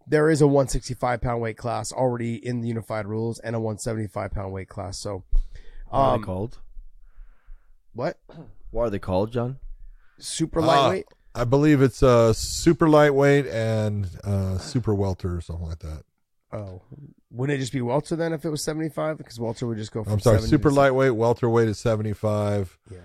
[0.08, 4.32] there is a 165 pound weight class already in the unified rules and a 175
[4.32, 4.98] pound weight class.
[5.00, 5.24] So,
[5.90, 6.58] What are um, they called?
[7.94, 8.20] what?
[8.72, 9.60] What are they called, John?
[10.20, 11.06] Super Uh, lightweight?
[11.34, 16.04] I believe it's uh super lightweight and uh super welter or something like that.
[16.52, 16.82] oh,
[17.30, 19.18] wouldn't it just be welter then if it was 75?
[19.18, 22.78] Because welter would just go from I'm sorry, 70 super to- lightweight, welterweight is 75
[22.90, 22.98] Yeah,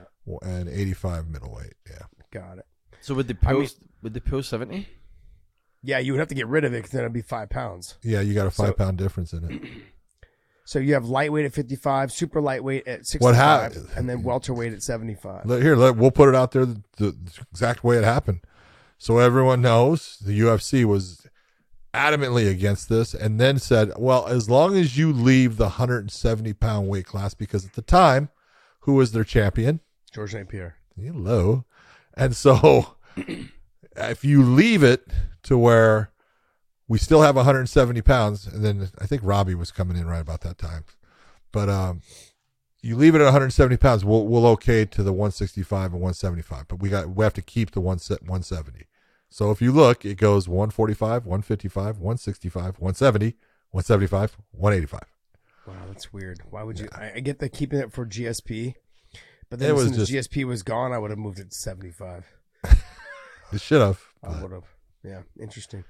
[0.42, 1.74] and 85 middleweight.
[1.88, 2.02] Yeah.
[2.32, 2.66] got it.
[3.00, 4.88] So with the I mean- post with the post seventy?
[5.86, 7.96] Yeah, you would have to get rid of it because then it'd be five pounds.
[8.02, 9.62] Yeah, you got a 5 So- pound difference in it.
[10.68, 14.72] So you have lightweight at 55, super lightweight at 65, What hap- and then welterweight
[14.72, 15.46] at 75.
[15.46, 17.16] Let- Here, let, we'll put it out there the, the
[17.52, 18.40] exact way it happened.
[18.98, 21.24] So everyone knows the UFC was
[21.94, 26.88] adamantly against this and then said, well, as long as you leave the 170 pound
[26.88, 28.28] weight class, because at the time,
[28.80, 29.78] who was their champion?
[30.12, 30.48] Georges St.
[30.48, 30.78] Pierre.
[31.00, 31.64] Hello.
[32.14, 32.96] And so
[33.96, 35.06] if you leave it
[35.46, 36.10] to where
[36.88, 40.42] we still have 170 pounds, and then I think Robbie was coming in right about
[40.42, 40.84] that time.
[41.50, 42.02] But um,
[42.82, 46.80] you leave it at 170 pounds, we'll we'll okay to the 165 and 175, but
[46.80, 48.86] we got we have to keep the one 170.
[49.28, 53.26] So if you look, it goes 145, 155, 165, 170,
[53.70, 55.00] 175, 185.
[55.66, 56.40] Wow, that's weird.
[56.50, 56.88] Why would you?
[56.92, 58.74] I, I get the keeping it for GSP,
[59.50, 61.50] but then It as soon as just- GSP was gone, I would have moved it
[61.50, 62.26] to 75.
[63.52, 64.00] It should have.
[64.24, 64.64] I would have.
[65.06, 65.84] Yeah, interesting.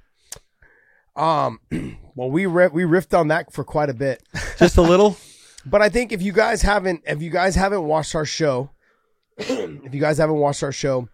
[1.16, 1.60] Um,
[2.14, 4.22] well, we ri- we riffed on that for quite a bit,
[4.58, 5.16] Just a little.
[5.66, 8.70] but I think if you guys haven't, if you guys haven't watched our show,
[9.38, 11.08] if you guys haven't watched our show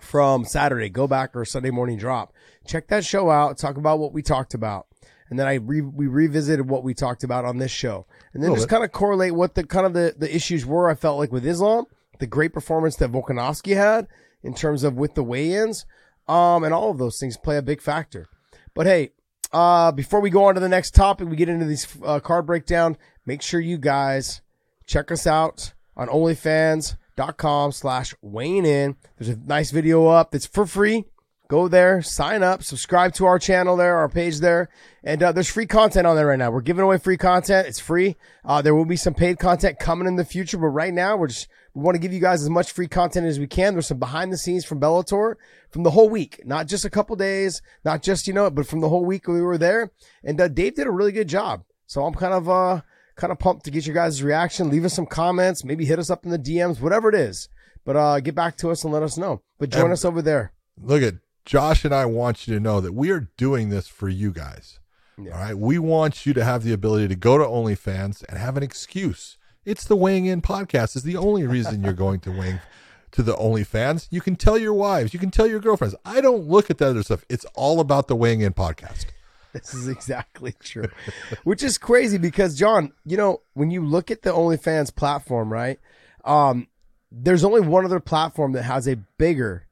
[0.00, 2.32] from Saturday, go back or Sunday morning drop,
[2.66, 3.58] check that show out.
[3.58, 4.88] Talk about what we talked about,
[5.28, 8.52] and then I re- we revisited what we talked about on this show, and then
[8.56, 10.90] just kind of correlate what the kind of the the issues were.
[10.90, 11.84] I felt like with Islam,
[12.18, 14.08] the great performance that Volkanovski had
[14.42, 15.84] in terms of with the weigh-ins,
[16.30, 18.28] um, and all of those things play a big factor.
[18.72, 19.10] But hey,
[19.52, 22.46] uh, before we go on to the next topic, we get into these uh, card
[22.46, 22.96] breakdown.
[23.26, 24.40] Make sure you guys
[24.86, 28.94] check us out on OnlyFans.com slash weighing in.
[29.18, 31.04] There's a nice video up that's for free.
[31.48, 34.68] Go there, sign up, subscribe to our channel there, our page there,
[35.02, 36.52] and uh, there's free content on there right now.
[36.52, 37.66] We're giving away free content.
[37.66, 38.16] It's free.
[38.44, 41.26] Uh, there will be some paid content coming in the future, but right now we're
[41.26, 43.74] just we want to give you guys as much free content as we can.
[43.74, 45.34] There's some behind the scenes from Bellator
[45.70, 48.80] from the whole week, not just a couple days, not just you know, but from
[48.80, 49.92] the whole week we were there.
[50.24, 51.62] And uh, Dave did a really good job.
[51.86, 52.80] So I'm kind of uh
[53.16, 54.70] kind of pumped to get your guys' reaction.
[54.70, 57.48] Leave us some comments, maybe hit us up in the DMs, whatever it is.
[57.84, 59.42] But uh get back to us and let us know.
[59.58, 60.52] But join Um, us over there.
[60.80, 61.14] look at
[61.44, 64.78] Josh and I want you to know that we are doing this for you guys.
[65.18, 65.32] Yeah.
[65.32, 65.56] All right.
[65.58, 69.36] We want you to have the ability to go to OnlyFans and have an excuse.
[69.64, 72.60] It's the weighing in podcast is the only reason you're going to weighing
[73.10, 74.08] to the OnlyFans.
[74.10, 75.94] You can tell your wives, you can tell your girlfriends.
[76.04, 77.26] I don't look at that other stuff.
[77.28, 79.06] It's all about the weighing in podcast.
[79.52, 80.88] This is exactly true.
[81.44, 85.78] Which is crazy because John, you know, when you look at the OnlyFans platform, right?
[86.24, 86.68] Um,
[87.12, 89.66] there's only one other platform that has a bigger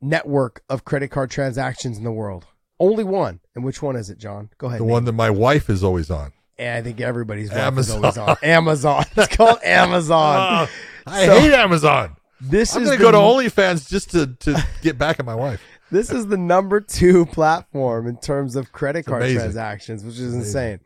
[0.00, 2.46] network of credit card transactions in the world.
[2.78, 3.40] Only one.
[3.54, 4.50] And which one is it, John?
[4.58, 4.80] Go ahead.
[4.80, 6.32] The one that my wife is always on.
[6.62, 7.96] And I think everybody's is Amazon.
[7.96, 9.04] always on Amazon.
[9.16, 10.68] It's called Amazon.
[11.06, 12.16] I So- hate Amazon.
[12.40, 15.26] this I'm is going to the- go to OnlyFans just to, to get back at
[15.26, 15.60] my wife.
[15.90, 19.38] This is the number two platform in terms of credit card amazing.
[19.40, 20.80] transactions, which is insane.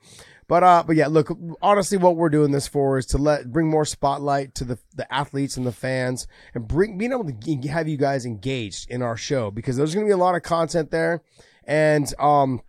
[0.48, 3.68] But uh, but yeah, look, honestly, what we're doing this for is to let bring
[3.68, 7.66] more spotlight to the the athletes and the fans, and bring being able to g-
[7.68, 10.42] have you guys engaged in our show because there's going to be a lot of
[10.42, 11.22] content there,
[11.64, 12.60] and um,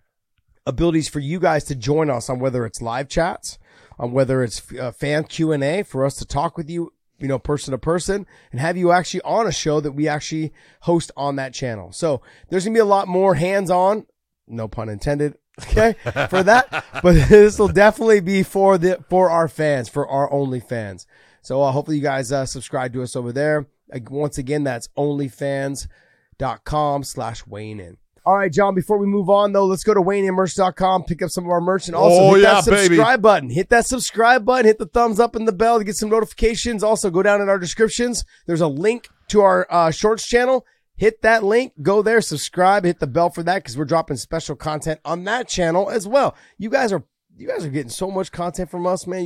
[0.68, 3.58] abilities for you guys to join us on whether it's live chats,
[3.98, 7.28] on whether it's uh, fan Q and A for us to talk with you, you
[7.28, 11.12] know, person to person, and have you actually on a show that we actually host
[11.18, 11.92] on that channel.
[11.92, 14.06] So there's gonna be a lot more hands on,
[14.48, 15.38] no pun intended.
[15.60, 15.96] Okay,
[16.30, 20.60] for that, but this will definitely be for the for our fans, for our only
[20.60, 21.08] fans.
[21.42, 23.66] So uh, hopefully you guys uh, subscribe to us over there.
[23.92, 27.98] Like, once again, that's onlyfans.com slash weighing in.
[28.28, 31.46] All right, John, before we move on though, let's go to WeighingInMerch.com, pick up some
[31.46, 33.22] of our merch and also Oh, hit yeah, that subscribe baby.
[33.22, 33.50] button.
[33.50, 36.84] Hit that subscribe button, hit the thumbs up and the bell to get some notifications.
[36.84, 38.26] Also go down in our descriptions.
[38.46, 40.66] There's a link to our uh, shorts channel.
[40.98, 44.58] Hit that link, go there, subscribe, hit the bell for that because we're dropping special
[44.58, 46.36] content on that channel as well.
[46.58, 47.06] You guys are
[47.38, 49.24] you guys are getting so much content from us, man.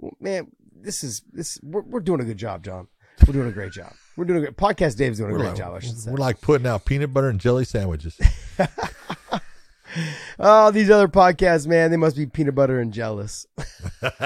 [0.00, 2.86] You, man, this is this we're, we're doing a good job, John.
[3.26, 3.92] We're doing a great job.
[4.18, 4.96] We're doing a great podcast.
[4.96, 5.74] Dave's doing a We're great like, job.
[5.76, 6.10] I should say.
[6.10, 8.18] we're like putting out peanut butter and jelly sandwiches.
[10.38, 13.46] Oh, these other podcasts, man, they must be peanut butter and jealous.
[14.02, 14.20] that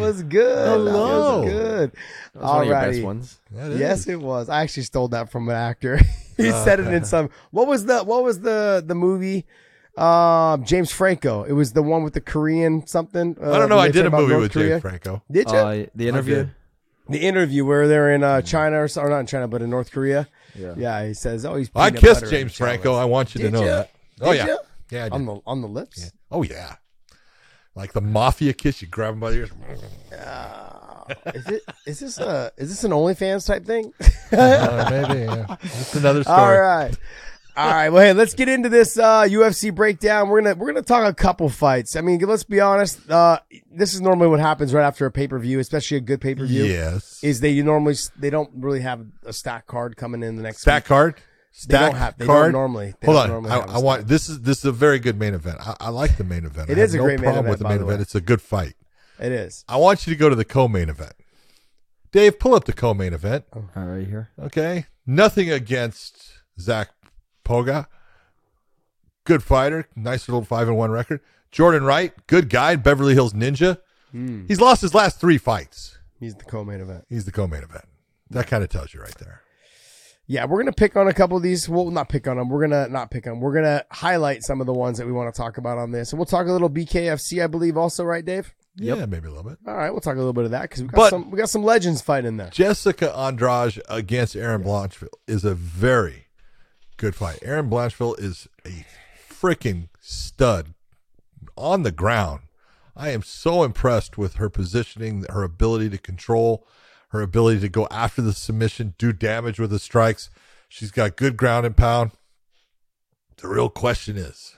[0.00, 0.68] was good.
[0.68, 1.44] Hello.
[1.44, 1.92] That was good.
[2.32, 3.40] That was one of your best ones.
[3.52, 4.48] Yes, it was.
[4.48, 5.98] I actually stole that from an actor.
[6.38, 7.28] he said it in some.
[7.50, 9.44] What was the What was the the movie?
[9.98, 11.44] Um, James Franco.
[11.44, 13.36] It was the one with the Korean something.
[13.40, 13.78] Uh, I don't know.
[13.78, 14.68] I did a movie North with Korea.
[14.70, 15.22] James Franco.
[15.30, 15.56] Did you?
[15.56, 16.48] Uh, the interview.
[17.08, 17.20] Did.
[17.20, 19.90] the interview where they're in uh, China or, or not in China, but in North
[19.90, 20.28] Korea.
[20.54, 20.74] Yeah.
[20.76, 22.94] Yeah, he says, "Oh, he's." I kissed James Franco.
[22.94, 23.66] I want you to know ya?
[23.66, 23.90] that.
[24.20, 24.56] Oh Did yeah, ya?
[24.90, 25.12] yeah, I did.
[25.12, 26.12] on the on the lips.
[26.30, 26.76] Oh yeah,
[27.74, 28.80] like the mafia kiss.
[28.82, 29.50] You grab him by the ears.
[31.34, 31.62] Is it?
[31.86, 32.52] Is this a?
[32.56, 33.92] Is this an OnlyFans type thing?
[34.32, 35.20] Uh, maybe.
[35.20, 35.56] Yeah.
[35.62, 36.38] That's another story.
[36.40, 36.92] All right.
[37.56, 40.28] All right, well, hey, let's get into this uh, UFC breakdown.
[40.28, 41.94] We're gonna we're gonna talk a couple fights.
[41.94, 43.08] I mean, let's be honest.
[43.08, 43.38] Uh,
[43.70, 46.34] this is normally what happens right after a pay per view, especially a good pay
[46.34, 46.64] per view.
[46.64, 47.22] Yes.
[47.22, 50.62] Is they you normally they don't really have a stack card coming in the next
[50.62, 50.88] Stack week.
[50.88, 51.14] card.
[51.16, 52.52] They Stack don't have- they don't card.
[52.52, 53.28] normally- they Hold don't on.
[53.30, 55.58] normally I, have a I want this is this is a very good main event.
[55.60, 56.70] I, I like the main event.
[56.70, 58.00] It I is have a no great main event, with the main the event.
[58.00, 58.74] It's a good fight.
[59.20, 59.64] It is.
[59.68, 61.12] I want you to go to the co-main event.
[62.10, 63.44] Dave, pull up the co-main event.
[63.52, 64.30] All right, here.
[64.40, 64.86] Okay.
[65.06, 66.88] Nothing against Zach
[67.44, 67.86] Pauga.
[69.24, 69.88] Good fighter.
[69.96, 71.20] Nice little five and one record.
[71.50, 72.76] Jordan Wright, good guy.
[72.76, 73.78] Beverly Hills Ninja.
[74.10, 74.44] Hmm.
[74.46, 75.98] He's lost his last three fights.
[76.20, 77.04] He's the co-main event.
[77.08, 77.84] He's the co-main event.
[78.30, 79.40] That kind of tells you right there.
[80.26, 81.68] Yeah, we're gonna pick on a couple of these.
[81.68, 82.48] We'll not pick on them.
[82.48, 83.40] We're gonna not pick them.
[83.40, 86.12] We're gonna highlight some of the ones that we want to talk about on this,
[86.12, 88.54] and we'll talk a little BKFC, I believe, also, right, Dave?
[88.76, 89.58] Yeah, maybe a little bit.
[89.66, 91.38] All right, we'll talk a little bit of that because we got But- some we
[91.38, 92.48] got some legends fighting there.
[92.50, 96.23] Jessica Andrade against Erin Blanchfield is a very
[96.96, 97.38] good fight.
[97.42, 98.84] Erin Blanchfield is a
[99.28, 100.74] freaking stud
[101.56, 102.40] on the ground.
[102.96, 106.66] I am so impressed with her positioning, her ability to control,
[107.08, 110.30] her ability to go after the submission, do damage with the strikes.
[110.68, 112.12] She's got good ground and pound.
[113.36, 114.56] The real question is,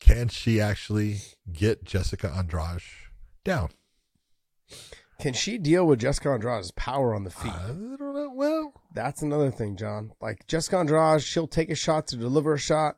[0.00, 1.18] can she actually
[1.52, 2.82] get Jessica Andrade
[3.44, 3.70] down?
[5.22, 7.52] Can she deal with Jessica Andrade's power on the feet?
[7.52, 8.32] I don't know.
[8.34, 10.12] Well, That's another thing, John.
[10.20, 12.96] Like Jessica Andrade, she'll take a shot to deliver a shot.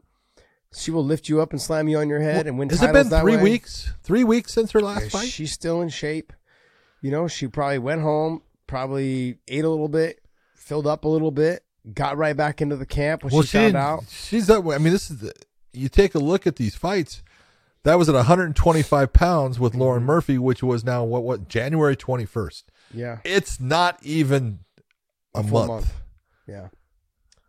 [0.75, 2.93] She will lift you up and slam you on your head and win Has it
[2.95, 3.43] been three way.
[3.43, 3.93] weeks?
[4.03, 5.29] Three weeks since her last Yeah, fight?
[5.29, 6.33] She's still in shape.
[7.03, 10.21] You know, she probably went home, probably ate a little bit,
[10.55, 11.63] filled up a little bit,
[11.93, 14.05] got right back into the camp when she found didn't- out.
[14.09, 14.75] She's that way.
[14.75, 15.19] I mean, this is.
[15.19, 15.33] The,
[15.75, 17.23] you take a look at these fights.
[17.85, 20.07] That was at 125 pounds with Lauren Mm-hmm.
[20.07, 21.23] Murphy, which was now what?
[21.23, 21.49] What?
[21.49, 22.63] January 21st.
[22.93, 24.61] Yeah, It's not even
[25.35, 25.93] a, full month.
[26.47, 26.69] Yeah,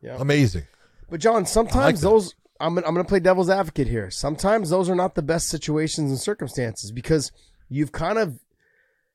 [0.01, 0.17] yeah.
[0.19, 0.63] Amazing.
[1.09, 2.07] But John, sometimes that.
[2.09, 4.09] those I'm gonna- I'm going to play devil's advocate here.
[4.09, 7.31] Sometimes those are not the best situations and circumstances because
[7.69, 8.39] you've kind of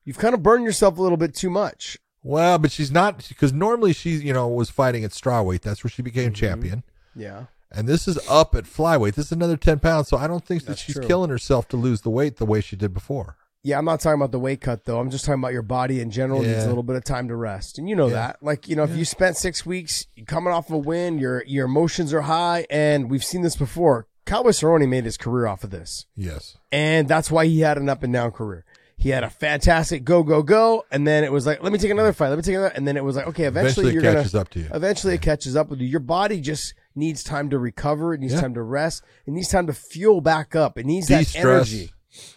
[0.05, 1.99] you've kind of burned yourself a little bit too much.
[2.23, 5.63] Well, but she's not because normally she, you know, was fighting at strawweight.
[5.63, 6.35] That's where she became Mm-hmm.
[6.35, 6.85] champion.
[7.17, 7.45] Yeah.
[7.73, 9.15] And this is up at flyweight.
[9.15, 10.09] This is another 10 pounds.
[10.09, 11.07] So I don't think that she's true.
[11.07, 13.37] killing herself to lose the weight the way she did before.
[13.63, 14.99] Yeah, I'm not talking about the weight cut though.
[14.99, 17.37] I'm just talking about your body in general needs a little bit of time to
[17.37, 18.15] rest, and you know Yeah.
[18.15, 18.37] that.
[18.43, 22.15] Like you know, if you spent six weeks coming off a win, your your emotions
[22.15, 24.07] are high, and we've seen this before.
[24.25, 26.57] Cowboy Cerrone made his career off of this, Yes.
[26.73, 28.65] and that's why he had an up and down career.
[28.97, 31.91] He had a fantastic go go go, and then it was like, let me take
[31.91, 34.15] another fight, let me take another, and then it was like, okay, eventually, Eventually you're
[34.15, 34.69] catches gonna, up to you.
[34.73, 35.87] Eventually, it catches up with you.
[35.87, 38.15] Your body just needs time to recover.
[38.15, 38.41] It needs Yeah.
[38.43, 39.03] time to rest.
[39.27, 40.77] It needs time to fuel back up.
[40.79, 41.45] It needs that De-stress.
[41.45, 41.93] energy.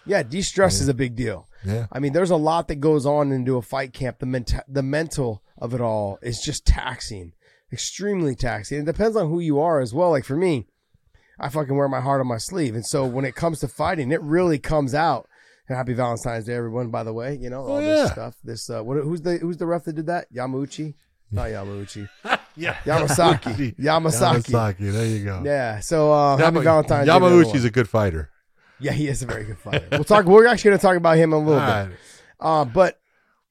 [0.06, 1.48] Yeah, de-stress is a big deal.
[1.66, 1.88] Yeah.
[1.92, 4.20] I mean, there's a lot that goes on into a fight camp.
[4.20, 7.34] The the mental of it all is just taxing,
[7.72, 8.80] extremely taxing.
[8.80, 10.12] It depends on who you are as well.
[10.12, 10.68] Like for me,
[11.40, 14.12] I fucking wear my heart on my sleeve, and so when it comes to fighting,
[14.12, 15.28] it really comes out.
[15.68, 16.90] And happy Valentine's Day, everyone!
[16.90, 18.36] By the way, you know all Oh, this stuff.
[18.44, 18.98] This uh, what?
[18.98, 20.32] Who's the who's the ref that did that?
[20.34, 20.96] Yamauchi,
[21.32, 22.10] not Yamauchi.
[22.56, 22.74] Yeah.
[22.86, 23.76] Yamasaki.
[23.78, 24.44] Yamasaki.
[24.52, 24.92] Yamasaki.
[24.92, 25.42] There you go.
[25.46, 25.80] Yeah.
[25.80, 27.14] So uh, happy Yama- Valentine's Day.
[27.14, 27.20] to.
[27.20, 28.30] Yamauchi's a good fighter.
[28.80, 29.88] yeah, he is a very good fighter.
[29.92, 30.26] We'll talk.
[30.26, 31.90] We're actually going to talk about him in a little All bit.
[31.92, 31.98] right.
[32.40, 33.00] Uh, but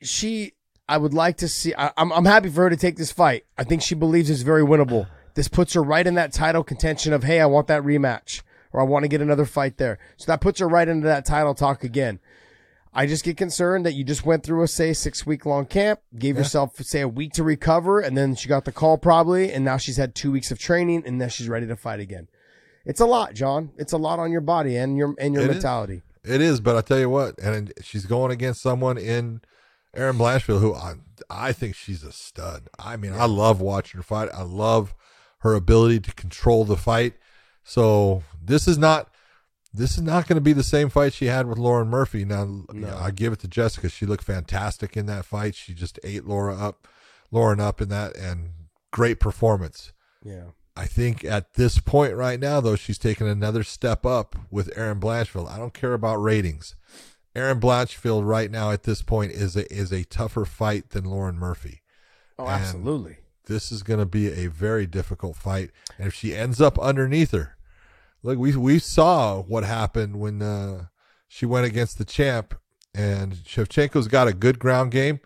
[0.03, 0.53] she,
[0.89, 1.75] I would like to see.
[1.77, 3.45] I, I'm I'm happy for her to take this fight.
[3.57, 5.07] I think she believes it's very winnable.
[5.35, 8.81] This puts her right in that title contention of, hey, I want that rematch, or
[8.83, 9.99] I want to get another fight there.
[10.19, 12.21] So that puts her right into that title talk again.
[12.95, 16.01] I just get concerned that you just went through a say six week long camp,
[16.19, 19.65] gave yourself say a week to recover, and then she got the call probably, and
[19.65, 22.29] now she's had two weeks of training, and now she's ready to fight again.
[22.85, 23.71] It's a lot, John.
[23.79, 25.55] It's a lot on your body and your and your It is.
[25.57, 26.03] mentality.
[26.25, 29.41] It is, but I tell you what, and she's going against someone in
[29.95, 30.95] Erin Blanchfield who I,
[31.31, 32.69] I think she's a stud.
[32.79, 34.29] I mean, I love watching her fight.
[34.33, 34.95] I love
[35.39, 37.15] her ability to control the fight.
[37.65, 39.12] So this is not
[39.75, 42.25] this is not going to be the same fight she had with Lauren Murphy.
[42.25, 45.55] Now I give it to Jessica; she looked fantastic in that fight.
[45.55, 46.87] She just ate Laura up,
[47.31, 48.51] Lauren up in that, and
[48.91, 49.93] great performance.
[50.25, 50.45] Yeah.
[50.75, 55.01] I think at this point right now, though, she's taken another step up with Erin
[55.01, 55.51] Blanchfield.
[55.51, 56.77] I don't care about ratings.
[57.35, 61.37] Erin Blanchfield right now at this point is a, is a tougher fight than Lauren
[61.37, 61.83] Murphy.
[62.39, 63.19] Oh, And- absolutely.
[63.47, 67.33] This is going to be a very difficult fight, and if she ends up underneath
[67.33, 67.57] her,
[68.23, 70.87] look, we we saw what happened when uh,
[71.29, 72.55] she went against the champ,
[72.95, 75.21] and Shevchenko's got a good ground game.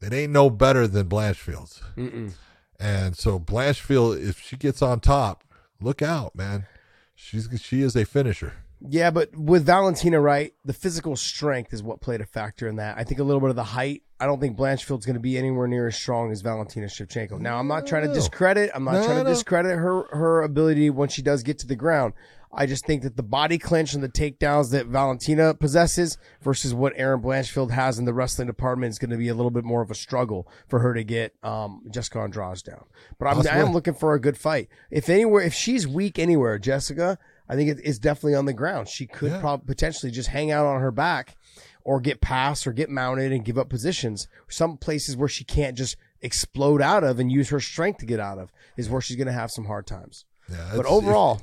[0.00, 1.82] It ain't no better than Blanchfield's.
[1.96, 2.32] Mm-mm.
[2.78, 5.44] And so Blanchfield, if she gets on top,
[5.80, 6.66] look out, man.
[7.14, 8.54] She's she is a finisher.
[8.80, 12.96] Yeah, but with Valentina, right, the physical strength is what played a factor in that.
[12.96, 15.38] I think a little bit of the height I don't think Blanchfield's going to be
[15.38, 17.40] anywhere near as strong as Valentina Shevchenko.
[17.40, 18.70] Now, I'm not trying to discredit.
[18.74, 19.30] I'm not No, trying to no.
[19.30, 22.12] discredit her her ability when she does get to the ground.
[22.52, 26.92] I just think that the body clinch and the takedowns that Valentina possesses versus what
[26.96, 29.82] Erin Blanchfield has in the wrestling department is going to be a little bit more
[29.82, 32.84] of a struggle for her to get um, Jessica Andrade down.
[33.20, 34.68] But I'm, I am looking for a good fight.
[34.90, 37.18] If anywhere, if she's weak anywhere, Jessica,
[37.48, 38.88] I think it, it's definitely on the ground.
[38.88, 39.40] She could Yeah.
[39.40, 41.36] prob- potentially just hang out on her back
[41.84, 44.28] or get passed or get mounted and give up positions.
[44.48, 48.20] Some places where she can't just explode out of and use her strength to get
[48.20, 50.24] out of is where she's going to have some hard times.
[50.50, 51.40] Yeah, But overall,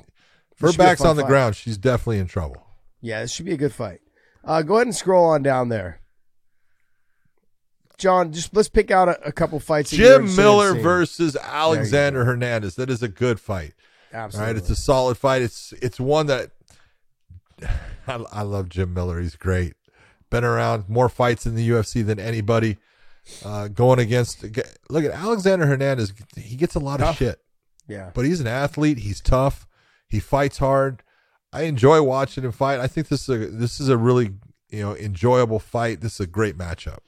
[0.52, 1.28] if her this should be a back's on the fight.
[1.28, 2.64] ground, she's definitely in trouble.
[3.00, 4.00] Yeah, this should be a good fight.
[4.44, 6.00] Uh, go ahead and scroll on down there.
[7.96, 9.90] John, just let's pick out a, a couple fights.
[9.90, 12.76] Jim Miller versus Alexander Hernandez.
[12.76, 13.74] That is a good fight.
[14.14, 14.46] All Absolutely.
[14.52, 15.42] right, it's a solid fight.
[15.42, 16.52] It's it's one that
[18.06, 19.20] I, I love Jim Miller.
[19.20, 19.74] He's great.
[20.30, 22.78] Been around more fights in the UFC than anybody.
[23.44, 24.42] Uh, going against
[24.88, 26.14] look at Alexander Hernandez.
[26.36, 27.38] He gets a lot of shit,
[27.86, 28.10] yeah.
[28.14, 28.98] but he's an athlete.
[28.98, 29.66] He's tough.
[30.08, 31.02] He fights hard.
[31.52, 32.80] I enjoy watching him fight.
[32.80, 34.32] I think this is a this is a really
[34.70, 36.00] you know enjoyable fight.
[36.00, 37.00] This is a great matchup.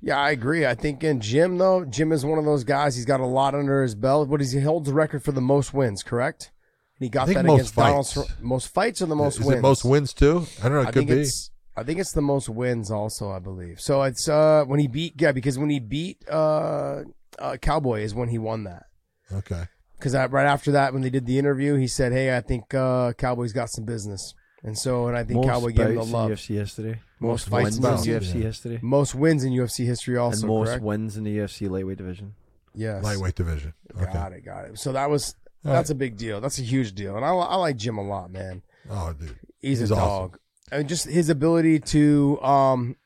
[0.00, 0.66] Yeah, I agree.
[0.66, 2.96] I think in Jim though, Jim is one of those guys.
[2.96, 4.28] He's got a lot under his belt.
[4.28, 6.02] What is he holds the record for the most wins?
[6.02, 6.52] Correct.
[6.98, 8.08] And he got that most against Donald.
[8.08, 8.28] fights.
[8.28, 9.62] Cer- most fights or the most is wins?
[9.62, 10.46] most wins too?
[10.60, 10.80] I don't know.
[10.80, 11.12] It I could be.
[11.20, 11.50] it's.
[11.76, 13.30] I think it's the most wins also.
[13.30, 13.80] I believe.
[13.80, 17.02] So it's uh when he beat yeah because when he beat uh,
[17.38, 18.84] uh Cowboy is when he won that.
[19.32, 19.64] Okay.
[19.98, 23.14] Because right after that, when they did the interview, he said, "Hey, I think uh,
[23.14, 26.06] Cowboy's got some business," and so and I think Most Cowboy gave him the bouts
[26.08, 26.30] in love.
[26.32, 27.00] UFC yesterday.
[27.18, 28.20] Most wins fights in in UFC.
[28.20, 28.44] UFC Yeah.
[28.44, 28.78] yesterday.
[28.82, 30.84] Most wins in UFC history, also and most correct.
[30.84, 32.34] wins in the UFC lightweight division.
[32.74, 33.72] yes, Lightweight division.
[33.96, 34.12] Okay.
[34.12, 34.78] Got it, got it.
[34.78, 36.42] So that was All that's a big deal.
[36.42, 38.60] That's a huge deal, and I, I like Jim a lot, man.
[38.90, 39.34] Oh, dude.
[39.62, 40.06] He's, He's a awesome.
[40.08, 40.38] dog.
[40.72, 42.96] I mean, just his ability to um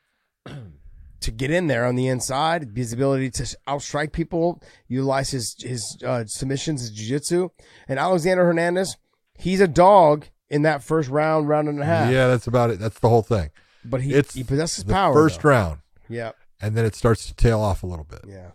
[1.21, 5.97] to get in there on the inside, his ability to outstrike people, utilize his his
[6.05, 7.49] uh, submissions, his jiu-jitsu.
[7.87, 8.97] and Alexander Hernandez,
[9.37, 12.11] he's a dog in that first round, round and a half.
[12.11, 12.79] Yeah, that's about it.
[12.79, 13.51] That's the whole thing.
[13.85, 15.13] but he It's he possesses the power.
[15.13, 15.49] first though.
[15.49, 18.21] round, yeah, and then it starts to tail off a little bit.
[18.27, 18.51] yeah.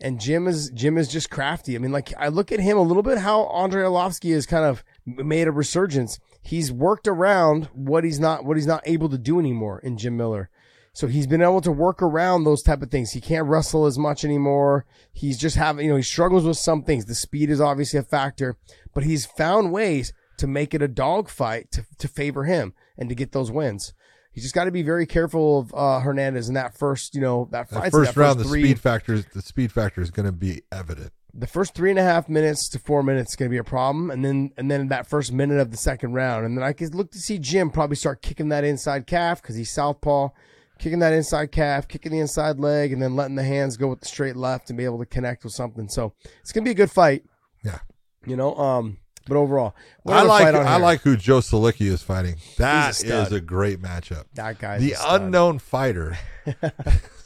[0.00, 1.76] And Jim is Jim is just crafty.
[1.76, 4.64] I mean, like I look at him a little bit how Andre Arlovsky is kind
[4.64, 6.18] of made a resurgence.
[6.40, 10.16] He's worked around what he's not what he's not able to do anymore in Jim
[10.16, 10.50] Miller.
[10.94, 13.12] So he's been able to work around those type of things.
[13.12, 14.84] He can't wrestle as much anymore.
[15.10, 17.06] He's just having, you know, he struggles with some things.
[17.06, 18.58] The speed is obviously a factor,
[18.92, 23.08] but he's found ways to make it a dog fight to, to favor him and
[23.08, 23.94] to get those wins.
[24.32, 27.48] He's just got to be very careful of uh, Hernandez in that first, you know,
[27.52, 30.32] that That first that round, the three, speed factor, the speed factor is going to
[30.32, 31.12] be evident.
[31.34, 33.64] The first three and a half minutes to four minutes is going to be a
[33.64, 36.72] problem, and then and then that first minute of the second round, and then I
[36.74, 40.28] could look to see Jim probably start kicking that inside calf because he's southpaw,
[40.78, 44.00] kicking that inside calf, kicking the inside leg, and then letting the hands go with
[44.00, 45.88] the straight left and be able to connect with something.
[45.88, 46.12] So
[46.42, 47.24] it's going to be a good fight,
[47.64, 47.78] Yeah,
[48.26, 48.54] you know.
[48.56, 49.74] Um, but overall,
[50.06, 52.36] I like I like who Joe Solecki is fighting.
[52.58, 53.32] That is stud.
[53.32, 54.24] a great matchup.
[54.34, 54.78] that guy.
[54.78, 56.18] The unknown fighter.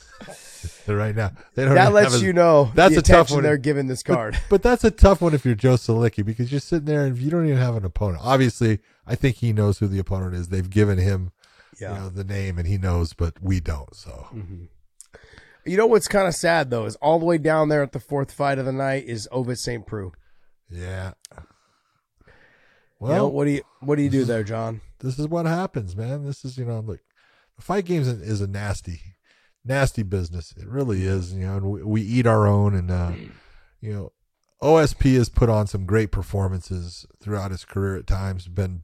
[0.89, 3.43] right now, they don't That lets a- you know That's a tough one.
[3.43, 4.39] they're giving this card.
[4.51, 7.31] But that's a tough one if you're Joe Solecki because you're sitting there and you
[7.31, 8.21] don't even have an opponent.
[8.23, 10.49] Obviously, I think he knows who the opponent is.
[10.49, 11.33] They've given him,
[11.81, 11.95] Yeah.
[11.95, 13.95] you know, the name and he knows, but we don't.
[13.95, 14.65] So mm-hmm.
[15.65, 17.99] You know what's kind of sad though is all the way down there at the
[18.01, 19.85] fourth fight of the night is Ovince St.
[19.87, 20.13] Preux.
[20.71, 21.13] yeah.
[23.01, 24.81] You Well, know, what do you what do you do there, John?
[25.01, 26.25] this is what happens, man.
[26.25, 27.01] This is, you know, look,
[27.57, 29.01] the fight games is a nasty,
[29.67, 30.55] nasty business.
[30.57, 32.75] It really is, you know, and we, we eat our own.
[32.75, 33.13] And, uh,
[33.81, 34.13] you know,
[34.63, 38.83] OSP has put on some great performances throughout his career at times, been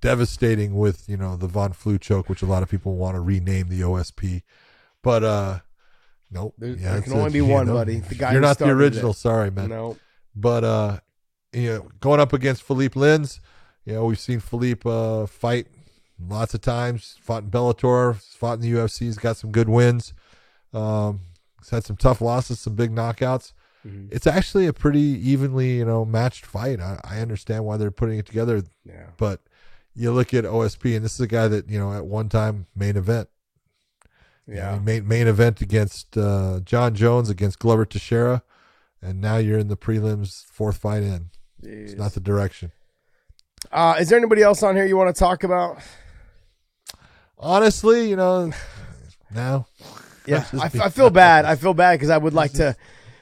[0.00, 3.20] devastating with, you know, the Von Flue choke, which a lot of people want to
[3.20, 4.42] rename the OSP.
[5.02, 5.58] But, uh,
[6.30, 6.54] nope.
[6.58, 8.00] There- Yeah, there can only be you one, know, buddy.
[8.00, 9.10] The guy You're not the original.
[9.10, 9.14] it.
[9.16, 9.68] Sorry, man.
[9.68, 9.96] No.
[10.34, 11.00] But uh,
[11.52, 13.40] you know, going up against Philippe Lins,
[13.84, 15.66] you know, we've seen Philippe uh, fight
[16.28, 17.16] lots of times.
[17.20, 19.00] Fought in Bellator, fought in the UFC.
[19.00, 20.14] He's got some good wins.
[20.72, 21.20] Um,
[21.60, 23.52] he's had some tough losses, some big knockouts.
[23.86, 24.08] Mm-hmm.
[24.14, 26.80] It's actually a pretty evenly, you know, matched fight.
[26.80, 29.06] I, I understand why they're putting it together, Yeah.
[29.16, 29.40] but
[29.94, 32.66] you look at OSP, and this is a guy that you know at one time
[32.76, 33.28] main event.
[34.46, 34.78] Yeah.
[34.78, 38.42] main main event against uh, Jon Jones against Glover Teixeira,
[39.00, 41.30] and now you're in the prelims, fourth fight in.
[41.62, 42.72] It's not the direction.
[43.72, 45.78] Uh, is there anybody else on here you want to talk about?
[47.38, 48.52] Honestly, you know,
[49.30, 49.66] now.
[50.30, 51.44] Yeah, I, I feel bad.
[51.44, 52.76] I feel bad because I would like to,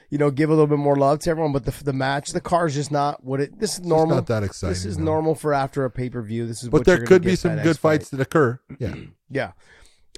[0.09, 2.41] you know, give a little bit more love to everyone, but the the match, the
[2.41, 3.59] car is just not what it.
[3.59, 4.15] This is normal.
[4.17, 5.05] not that exciting, This is no.
[5.05, 6.45] normal for after a pay per view.
[6.47, 6.69] This is.
[6.69, 7.99] But what there you're could be some next good fight.
[8.01, 8.59] fights that occur.
[8.79, 8.95] Yeah.
[9.31, 9.51] Yeah.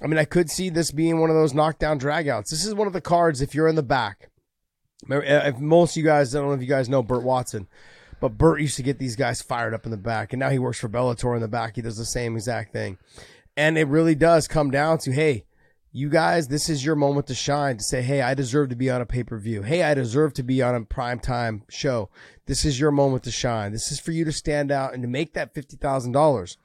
[0.02, 2.48] I mean, I could see this being one of those knockdown dragouts.
[2.48, 4.30] This is one of the cards if you're in the back.
[5.10, 7.68] Uh, If most of you guys, I don't know if you guys know Burt Watson,
[8.20, 10.58] but Burt used to get these guys fired up in the back, and now he
[10.58, 11.76] works for Bellator in the back.
[11.76, 12.96] He does the same exact thing,
[13.54, 15.44] and it really does come down to, hey,
[15.94, 17.76] you guys, this is your moment to shine.
[17.76, 19.62] To say, hey, I deserve to be on a pay per view.
[19.62, 22.08] Hey, I deserve to be on a prime time show.
[22.46, 23.72] This is your moment to shine.
[23.72, 26.56] This is for you to stand out and to make that fifty thousand dollars.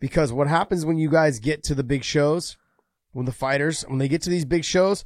[0.00, 2.56] Because what happens when you guys get to the big shows,
[3.10, 5.04] when the fighters, when they get to these big shows,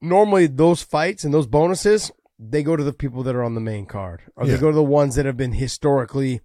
[0.00, 3.60] normally those fights and those bonuses, they go to the people that are on the
[3.60, 4.54] main card, or Yeah.
[4.54, 6.40] they go to the ones that have been historically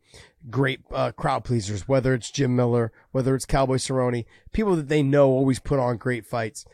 [0.50, 5.04] great uh, crowd pleasers, whether it's Jim Miller, whether it's Cowboy Cerrone, people that they
[5.04, 6.66] know always put on great fights.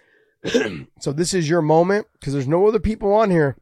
[1.00, 3.58] so this is your moment because there's no other people on here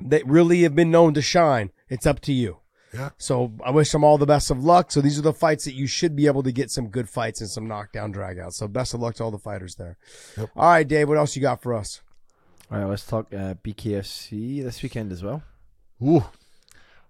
[0.00, 1.70] that really have been known to shine.
[1.88, 2.58] It's up to you.
[2.94, 3.10] Yeah.
[3.18, 4.90] So I wish them all the best of luck.
[4.90, 7.40] So these are the fights that you should be able to get some good fights
[7.40, 8.54] and some knockdown dragouts.
[8.54, 9.98] So best of luck to all the fighters there.
[10.36, 10.50] Yep.
[10.56, 12.00] All right, Dave, what else you got for us?
[12.70, 15.42] All right, let's talk uh, BKFC this weekend as well.
[16.02, 16.24] Ooh.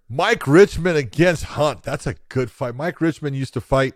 [0.09, 1.83] Mike Richman against Hunt.
[1.83, 2.75] That's a good fight.
[2.75, 3.93] Mike Richman used to fight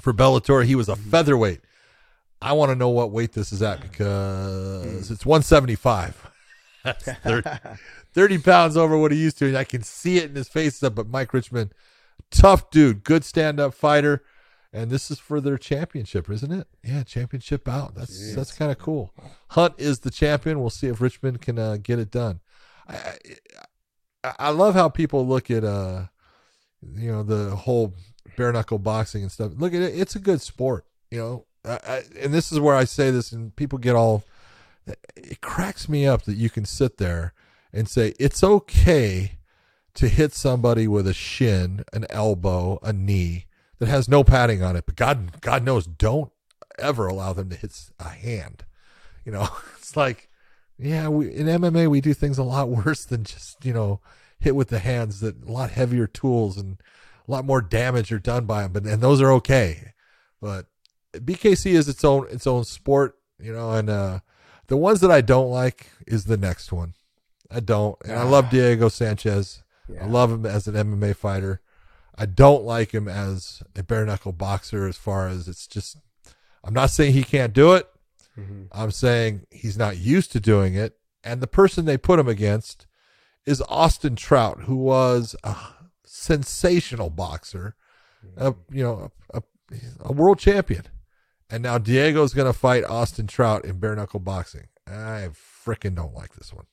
[0.00, 0.64] for Bellator.
[0.64, 1.60] He was a featherweight.
[2.40, 6.30] I want to know what weight this is at because it's 175.
[6.84, 7.50] That's 30,
[8.14, 9.48] 30 pounds over what he used to.
[9.48, 10.78] And I can see it in his face.
[10.78, 11.72] But Mike Richman,
[12.30, 14.22] tough dude, good stand up fighter.
[14.72, 16.68] And this is for their championship, isn't it?
[16.84, 17.94] Yeah, championship out.
[17.94, 19.14] That's that's kind of cool.
[19.48, 20.60] Hunt is the champion.
[20.60, 22.40] We'll see if Richman can uh, get it done.
[22.86, 23.14] I, I
[24.24, 26.06] I love how people look at uh
[26.96, 27.94] you know the whole
[28.36, 29.52] bare knuckle boxing and stuff.
[29.56, 31.44] Look at it; it's a good sport, you know.
[31.64, 34.24] I, I, and this is where I say this, and people get all.
[35.16, 37.34] It cracks me up that you can sit there
[37.72, 39.38] and say it's okay
[39.94, 43.46] to hit somebody with a shin, an elbow, a knee
[43.78, 46.30] that has no padding on it, but God, God knows, don't
[46.78, 48.64] ever allow them to hit a hand.
[49.24, 50.28] You know, it's like
[50.78, 54.00] yeah, we in MMA we do things a lot worse than just you know
[54.38, 55.20] hit with the hands.
[55.20, 56.78] That a lot heavier tools and
[57.26, 58.72] a lot more damage are done by them.
[58.72, 59.92] But and those are okay.
[60.40, 60.66] But
[61.14, 63.72] BKC is its own its own sport, you know.
[63.72, 64.20] And uh,
[64.68, 66.94] the ones that I don't like is the next one.
[67.50, 69.62] I don't, and I love Diego Sanchez.
[70.00, 71.62] I love him as an MMA fighter.
[72.14, 74.86] I don't like him as a bare knuckle boxer.
[74.86, 75.96] As far as it's just,
[76.62, 77.88] I'm not saying he can't do it.
[78.38, 78.62] Mm-hmm.
[78.72, 80.98] I'm saying he's not used to doing it.
[81.24, 82.86] And the person they put him against
[83.44, 85.56] is Austin Trout, who was a
[86.04, 87.74] sensational boxer,
[88.36, 88.74] a, mm-hmm.
[88.74, 89.42] you know, a, a,
[90.00, 90.84] a world champion.
[91.50, 94.68] And now Diego's going to fight Austin Trout in bare knuckle boxing.
[94.86, 96.66] I freaking don't like this one.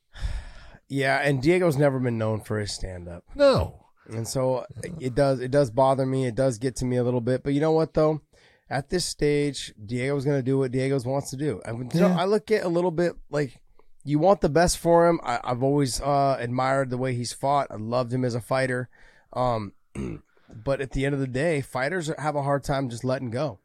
[0.87, 3.23] Yeah, and Diego's never been known for his stand up.
[3.35, 3.85] No.
[4.07, 4.65] And so
[4.99, 6.27] it does it does bother me.
[6.27, 7.43] It does get to me a little bit.
[7.43, 8.21] But you know what though?
[8.69, 11.61] At this stage, Diego's gonna do what Diego wants to do.
[11.65, 12.17] I, you know, Yeah.
[12.17, 13.59] I look at a little bit like
[14.03, 15.19] you want the best for him.
[15.23, 17.67] I, I've always uh, admired the way he's fought.
[17.69, 18.89] I loved him as a fighter.
[19.33, 19.73] Um,
[20.49, 23.59] but at the end of the day, fighters have a hard time just letting go.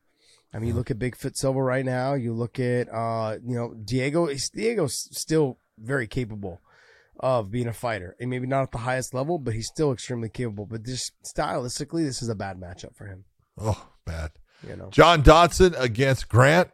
[0.53, 2.15] I mean, you look at Bigfoot Silva right now.
[2.15, 4.27] You look at uh, you know Diego.
[4.27, 6.61] Diego's still very capable
[7.21, 10.29] of being a fighter, and maybe not at the highest level, but he's still extremely
[10.29, 10.67] capable.
[10.67, 13.25] But just stylistically, this is a bad matchup for him.
[13.59, 14.33] Oh, bad.
[14.69, 16.71] You know, John Dodson against Grant.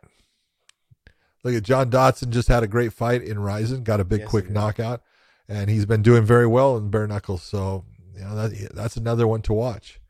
[1.44, 4.28] Look at John Dodson just had a great fight in Rizin, got a big Yes,
[4.30, 5.02] quick knockout,
[5.48, 7.42] and he's been doing very well in bare knuckles.
[7.44, 7.84] So
[8.14, 10.00] you know that that's another one to watch.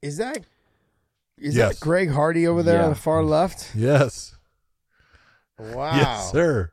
[0.00, 0.38] is that
[1.38, 1.74] is Yes.
[1.74, 2.84] that Greg Hardy over there Yeah.
[2.84, 3.70] on the far left?
[3.74, 4.36] Yes,
[5.58, 5.96] Wow.
[5.96, 6.70] yes, sir.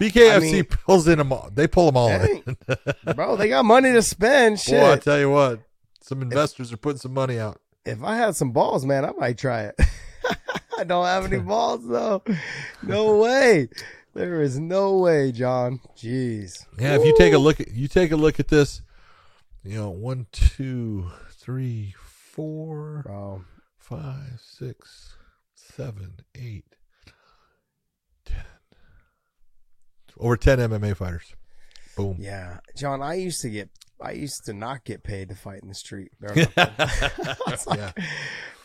[0.00, 1.48] BKFC I mean- pulls in them all.
[1.52, 2.56] They pull them all Hey, in.
[3.14, 4.60] bro, they got money to spend.
[4.60, 4.80] Shit.
[4.80, 5.60] Boy, I tell you what,
[6.06, 7.60] some investors are putting some money out.
[7.84, 9.74] if I had some balls, man, I might try it.
[10.78, 12.22] I don't have any balls though.
[12.82, 13.68] No way.
[14.14, 15.80] There is no way, John.
[15.96, 16.64] Jeez.
[16.78, 18.82] Yeah, if you take a look at you take a look at this,
[19.64, 23.44] you know, one, two, three, four, Bro.
[23.76, 25.16] five, six,
[25.54, 26.64] seven, eight,
[28.24, 28.44] ten.
[30.18, 31.34] Over ten MMA fighters.
[31.96, 32.16] Boom.
[32.20, 32.60] Yeah.
[32.76, 33.70] John, I used to get
[34.00, 36.12] I used to not get paid to fight in the street.
[36.20, 36.86] bare knuckle.
[37.76, 37.92] Yeah.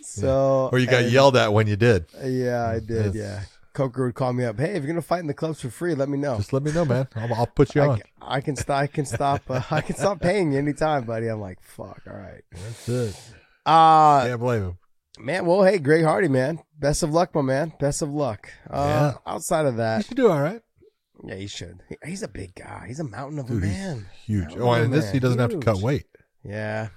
[0.01, 2.05] so Or you got and- yelled at when you did.
[2.23, 3.15] Yeah, I did, Yes.
[3.15, 3.41] yeah.
[3.73, 4.59] Coker would call me up.
[4.59, 6.35] Hey, if you're gonna fight in the clubs for free, let me know.
[6.35, 7.07] Just let me know, man.
[7.15, 7.97] I'll, I'll put you I, on.
[7.99, 8.77] can- I can stop.
[8.81, 9.41] I can stop.
[9.49, 11.27] Uh, I can stop paying you anytime, buddy.
[11.27, 12.01] I'm like, fuck.
[12.05, 12.41] All right.
[12.51, 13.21] That's it.
[13.65, 14.77] Uh Can't blame him.
[15.19, 15.45] man.
[15.45, 16.59] Well, hey, Greg Hardy, man.
[16.77, 17.71] Best of luck, my man.
[17.79, 18.49] Best of luck.
[18.69, 20.61] Uh, Outside of that, You should do all right.
[21.23, 21.81] Yeah, he should.
[21.89, 22.85] He- he's a big guy.
[22.87, 24.05] He's a mountain of a Dude, he's man.
[24.25, 24.43] Huge.
[24.55, 25.83] Mountain Oh, of a and this he doesn't have to cut Huge.
[25.83, 26.05] weight.
[26.43, 26.89] Yeah.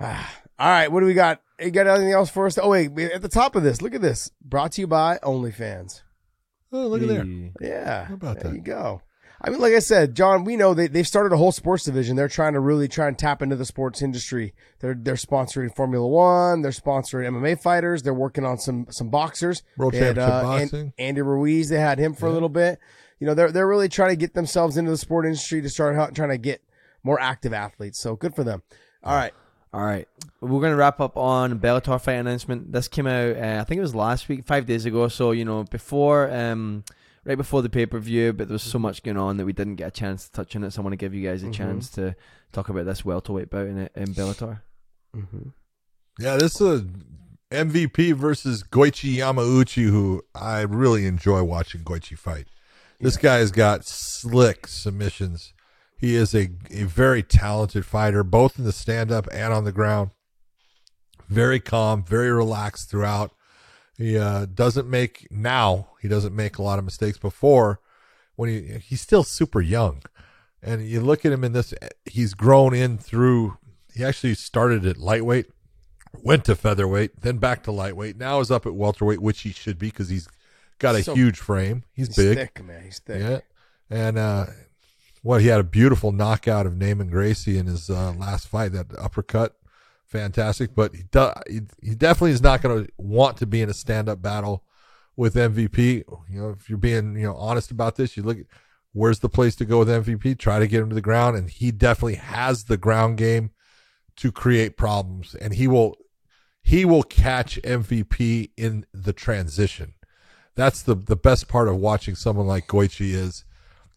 [0.00, 1.42] Ah, All right, what do we got?
[1.58, 2.56] You got anything else for us?
[2.58, 4.30] Oh wait, at the top of this, look at this.
[4.42, 6.02] Brought to you by OnlyFans.
[6.72, 7.24] Oh, look at there.
[7.24, 7.52] Hey.
[7.60, 8.42] Yeah, How about that?
[8.44, 8.56] there that?
[8.56, 9.02] you go.
[9.42, 12.16] I mean, like I said, John, we know they they've started a whole sports division.
[12.16, 14.54] They're trying to really try and tap into the sports industry.
[14.80, 16.62] They're they're sponsoring Formula One.
[16.62, 18.02] They're sponsoring MMA fighters.
[18.02, 19.62] They're working on some some boxers.
[19.76, 20.92] World They had, Championship uh, An- Boxing.
[20.98, 21.68] Andy Ruiz.
[21.70, 22.78] They had him for a little bit.
[23.20, 25.94] You know, they're they're really trying to get themselves into the sport industry to start
[25.94, 26.62] help- trying to get
[27.04, 28.00] more active athletes.
[28.00, 28.62] So good for them.
[29.04, 29.32] All right.
[29.72, 30.08] All right,
[30.40, 32.72] we're gonna wrap up on Bellator fight announcement.
[32.72, 35.06] This came out, uh, I think it was last week, five days ago.
[35.06, 36.82] So you know, before, um,
[37.24, 39.52] right before the pay per view, but there was so much going on that we
[39.52, 40.72] didn't get a chance to touch on it.
[40.72, 41.52] So I want to give you guys a Mhm.
[41.52, 42.16] chance to
[42.50, 44.62] talk about this welterweight bout in, in Bellator.
[46.18, 46.84] Yeah, this is a
[47.64, 52.48] MVP versus Goiti Yamauchi, who I really enjoy watching Goiti fight.
[53.00, 55.54] This guy's got slick submissions.
[55.96, 59.72] He is a, a very talented fighter, both in the stand up and on the
[59.72, 60.10] ground.
[61.26, 63.32] Very calm, very relaxed throughout.
[63.96, 65.88] He uh, doesn't make now.
[66.02, 67.16] He doesn't make a lot of mistakes.
[67.16, 67.80] Before,
[68.36, 70.02] when he he's still super young,
[70.62, 71.72] and you look at him in this,
[72.04, 73.56] he's grown in through.
[73.94, 75.46] He actually started at lightweight,
[76.22, 78.16] went to featherweight, then back to lightweight.
[78.16, 80.28] Now is up at welterweight, which he should be because he's
[80.80, 81.84] got a So- huge frame.
[81.92, 82.16] He's, big.
[82.16, 82.38] He's big.
[82.38, 82.82] thick, man.
[82.82, 83.20] He's thick.
[83.20, 83.40] Yeah.
[83.88, 84.46] And uh
[85.22, 88.86] what he had a beautiful knockout of Neiman Gracie in his uh, last fight, that
[88.98, 89.54] uppercut.
[90.06, 90.74] Fantastic.
[90.74, 93.74] But he, do, he, he definitely is not going to want to be in a
[93.74, 94.64] stand up battle
[95.16, 96.04] with MVP.
[96.30, 98.46] You know, if you're being, you know, honest about this, you look at
[98.92, 101.36] where's the place to go with MVP, try to get him to the ground.
[101.36, 103.50] And he definitely has the ground game
[104.16, 105.34] to create problems.
[105.34, 105.96] And he will
[106.62, 109.94] he will catch MVP in the transition.
[110.54, 113.44] That's the the best part of watching someone like Goiti is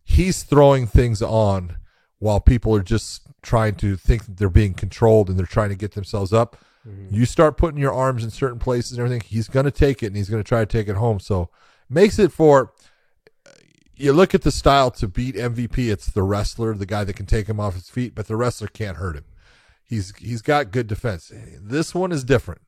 [0.04, 1.78] he's throwing things on
[2.20, 5.76] while people are just trying to think that they're being controlled and they're trying to
[5.76, 6.58] get themselves up.
[6.88, 7.14] Mm-hmm.
[7.14, 10.08] You start putting your arms in certain places and everything, he's going to take it
[10.08, 11.20] and he's going to try to take it home.
[11.20, 11.50] So
[11.90, 12.74] makes it for
[13.96, 17.26] you look at the style to beat MVP, it's the wrestler, the guy that can
[17.26, 19.26] take him off his feet, but the wrestler can't hurt him.
[19.84, 21.32] He's he's got good defense.
[21.62, 22.62] This one is different.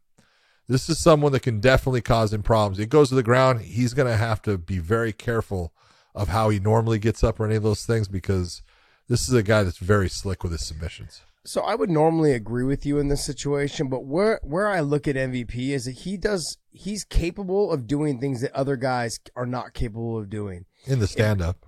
[0.67, 2.79] This is someone that can definitely cause him problems.
[2.79, 5.73] It goes to the ground, he's going to have to be very careful
[6.15, 8.61] of how he normally gets up or any of those things because
[9.07, 11.21] this is a guy that's very slick with his submissions.
[11.43, 15.07] So I would normally agree with you in this situation, but where where I look
[15.07, 19.45] at MVP is that he does he's capable of doing things that other guys are
[19.45, 21.67] not capable of doing In the stand up.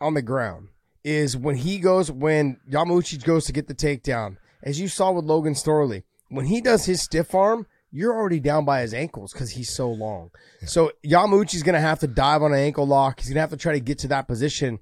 [0.00, 0.68] on the ground.
[1.02, 5.26] Is when he goes when Yamauchi goes to get the takedown, as you saw with
[5.26, 9.52] Logan Storley, when he does his stiff arm, you're already down by his ankles because
[9.52, 10.32] he's so long.
[10.66, 13.20] So Yamauchi's gonna have to dive on an ankle lock.
[13.20, 14.80] He's gonna have to try to get to that position.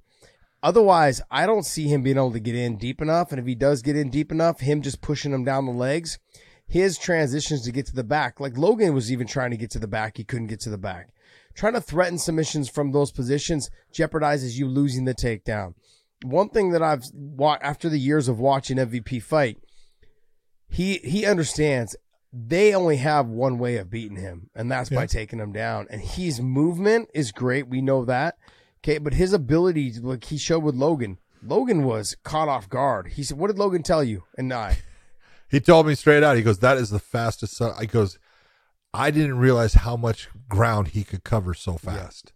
[0.63, 3.31] Otherwise, I don't see him being able to get in deep enough.
[3.31, 6.19] And if he does get in deep enough, him just pushing him down the legs,
[6.67, 9.79] his transitions to get to the back, like Logan was even trying to get to
[9.79, 11.11] the back, he couldn't get to the back.
[11.55, 15.75] Trying to threaten submissions from those positions jeopardizes you losing the takedown.
[16.25, 19.59] One thing that I've watched after the years of watching MVP fight,
[20.67, 21.95] he he understands
[22.33, 25.87] they only have one way of beating him, and that's by taking him down.
[25.91, 27.69] And his movement is great.
[27.69, 28.37] We know that.
[28.79, 33.09] Okay, but his ability, like he showed with Logan, Logan was caught off guard.
[33.13, 34.79] He said, "What did Logan tell you?" And I,
[35.49, 37.57] He told me straight out, he goes, That is the fastest.
[37.59, 37.75] Son.
[37.79, 38.19] I goes,
[38.95, 42.33] I didn't realize how much ground he could cover so fast.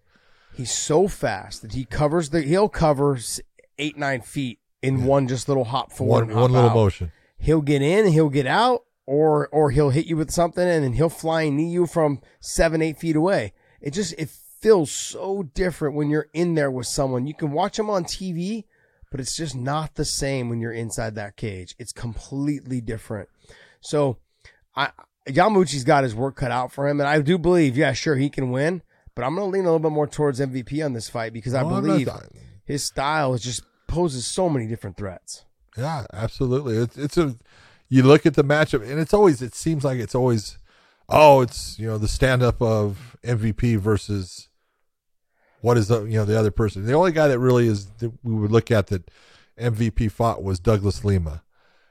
[0.54, 2.42] he's so fast that he covers the.
[2.42, 3.18] He'll cover
[3.78, 6.74] eight nine feet in one just little hop forward, One hop one little out.
[6.76, 7.12] motion.
[7.38, 10.92] He'll get in, he'll get out, or or he'll hit you with something, and then
[10.94, 13.52] he'll fly and knee you from seven eight feet away.
[13.80, 17.26] It just it feels so different when you're in there with someone.
[17.26, 18.64] You can watch them on TV,
[19.10, 21.74] but it's just not the same when you're inside that cage.
[21.78, 23.28] It's completely different.
[23.80, 24.18] So,
[24.74, 24.90] I
[25.26, 28.30] Yamauchi's got his work cut out for him, and I do believe, yeah, sure, he
[28.30, 28.82] can win.
[29.14, 31.54] But I'm going to lean a little bit more towards MVP on this fight because
[31.54, 32.08] I believe
[32.64, 35.44] his style is just poses so many different threats.
[35.76, 36.76] Yeah, absolutely.
[36.76, 37.36] It's it's a
[37.88, 40.58] you look at the matchup and it's always it seems like it's always
[41.08, 44.48] oh, it's you know, the stand up of MVP versus
[45.60, 46.84] what is the you know the other person.
[46.84, 49.10] The only guy that really is that we would look at that
[49.58, 51.42] MVP fought was Douglas Lima.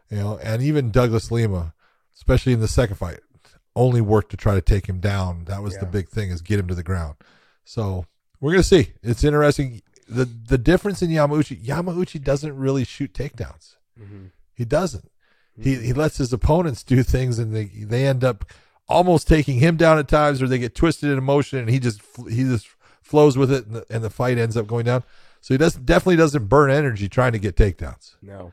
[0.10, 1.74] You know, and even Douglas Lima,
[2.16, 3.22] especially in the second fight,
[3.76, 5.46] only worked to try to take him down.
[5.46, 7.16] That was the big thing is get him to the ground.
[7.64, 8.06] So
[8.40, 8.94] we're gonna see.
[9.02, 9.82] It's interesting.
[10.08, 13.78] The the difference in Yamauchi, Yamauchi doesn't really shoot takedowns.
[14.00, 14.26] Mm-hmm.
[14.54, 15.10] He doesn't.
[15.60, 18.46] He he lets his opponents do things, and they they end up
[18.88, 22.02] almost taking him down at times, or they get twisted in emotion, and he just
[22.30, 22.68] he just
[23.02, 25.04] flows with it, and the, and the fight ends up going down.
[25.42, 28.16] So he doesn't definitely doesn't burn energy trying to get takedowns.
[28.22, 28.52] No.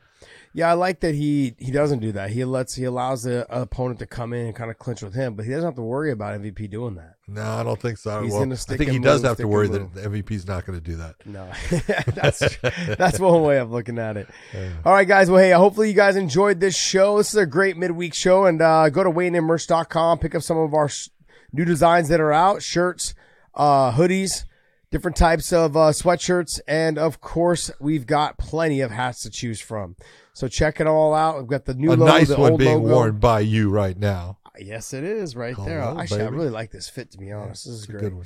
[0.53, 2.29] Yeah, I like that he he doesn't do that.
[2.29, 5.33] He lets he allows the opponent to come in and kind of clinch with him,
[5.33, 7.12] but he doesn't have to worry about MVP doing that.
[7.27, 8.21] No, I don't think so.
[8.21, 10.65] He's well, gonna I think he and does have to worry that the MVP's not
[10.65, 11.15] going to do that.
[11.25, 11.49] No,
[12.13, 12.57] that's
[12.97, 14.27] that's one way of looking at it.
[14.85, 15.29] All right, guys.
[15.29, 17.17] Well, hey, hopefully you guys enjoyed this show.
[17.17, 20.73] This is a great midweek show, and uh, go to WeighingInMerch.com, pick up some of
[20.73, 21.09] our s-
[21.53, 23.15] new designs that are out: shirts,
[23.55, 24.43] uh, hoodies,
[24.91, 29.61] different types of uh, sweatshirts, and of course, we've got plenty of hats to choose
[29.61, 29.95] from.
[30.33, 31.37] So check it all out.
[31.37, 32.95] We've got the new A logo, nice the one old being logo.
[32.95, 34.39] worn by you right now.
[34.59, 35.81] Yes, it is right there.
[35.81, 37.11] Actually, I really like this fit.
[37.11, 38.01] To be honest, this is great.
[38.01, 38.25] good one.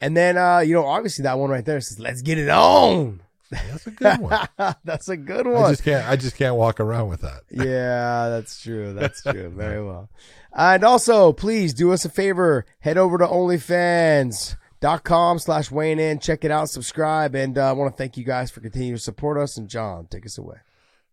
[0.00, 3.20] And then, uh, you know, obviously that one right there says, "Let's get it on."
[3.50, 4.48] That's a good one.
[4.84, 5.64] That's a good one.
[5.64, 6.08] I just can't.
[6.08, 7.42] I just can't walk around with that.
[7.50, 8.92] yeah, that's true.
[8.92, 9.50] That's true.
[9.54, 10.08] Very well.
[10.52, 12.66] And also, please do us a favor.
[12.80, 16.18] Head over to OnlyFans.com slash Wayne in.
[16.18, 16.70] Check it out.
[16.70, 17.34] Subscribe.
[17.34, 19.58] And uh, I want to thank you guys for continuing to support us.
[19.58, 20.56] And John, take us away.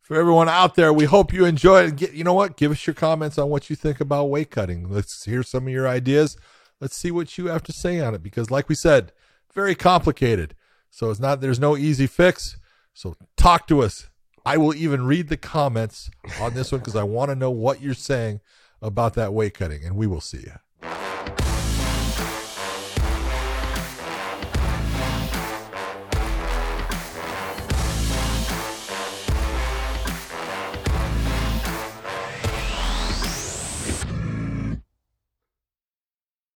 [0.03, 1.95] For everyone out there, we hope you enjoyed it.
[1.95, 2.57] Get, you know what?
[2.57, 4.89] Give us your comments on what you think about weight cutting.
[4.89, 6.35] Let's hear some of your ideas.
[6.81, 9.13] Let's see what you have to say on it because, like we said,
[9.53, 10.55] very complicated.
[10.89, 11.39] So it's not.
[11.39, 12.57] There's no easy fix.
[12.93, 14.09] So talk to us.
[14.45, 16.11] I will even read the comments
[16.41, 18.41] on this one because I want to know what you're saying
[18.81, 20.55] about that weight cutting, and we will see you.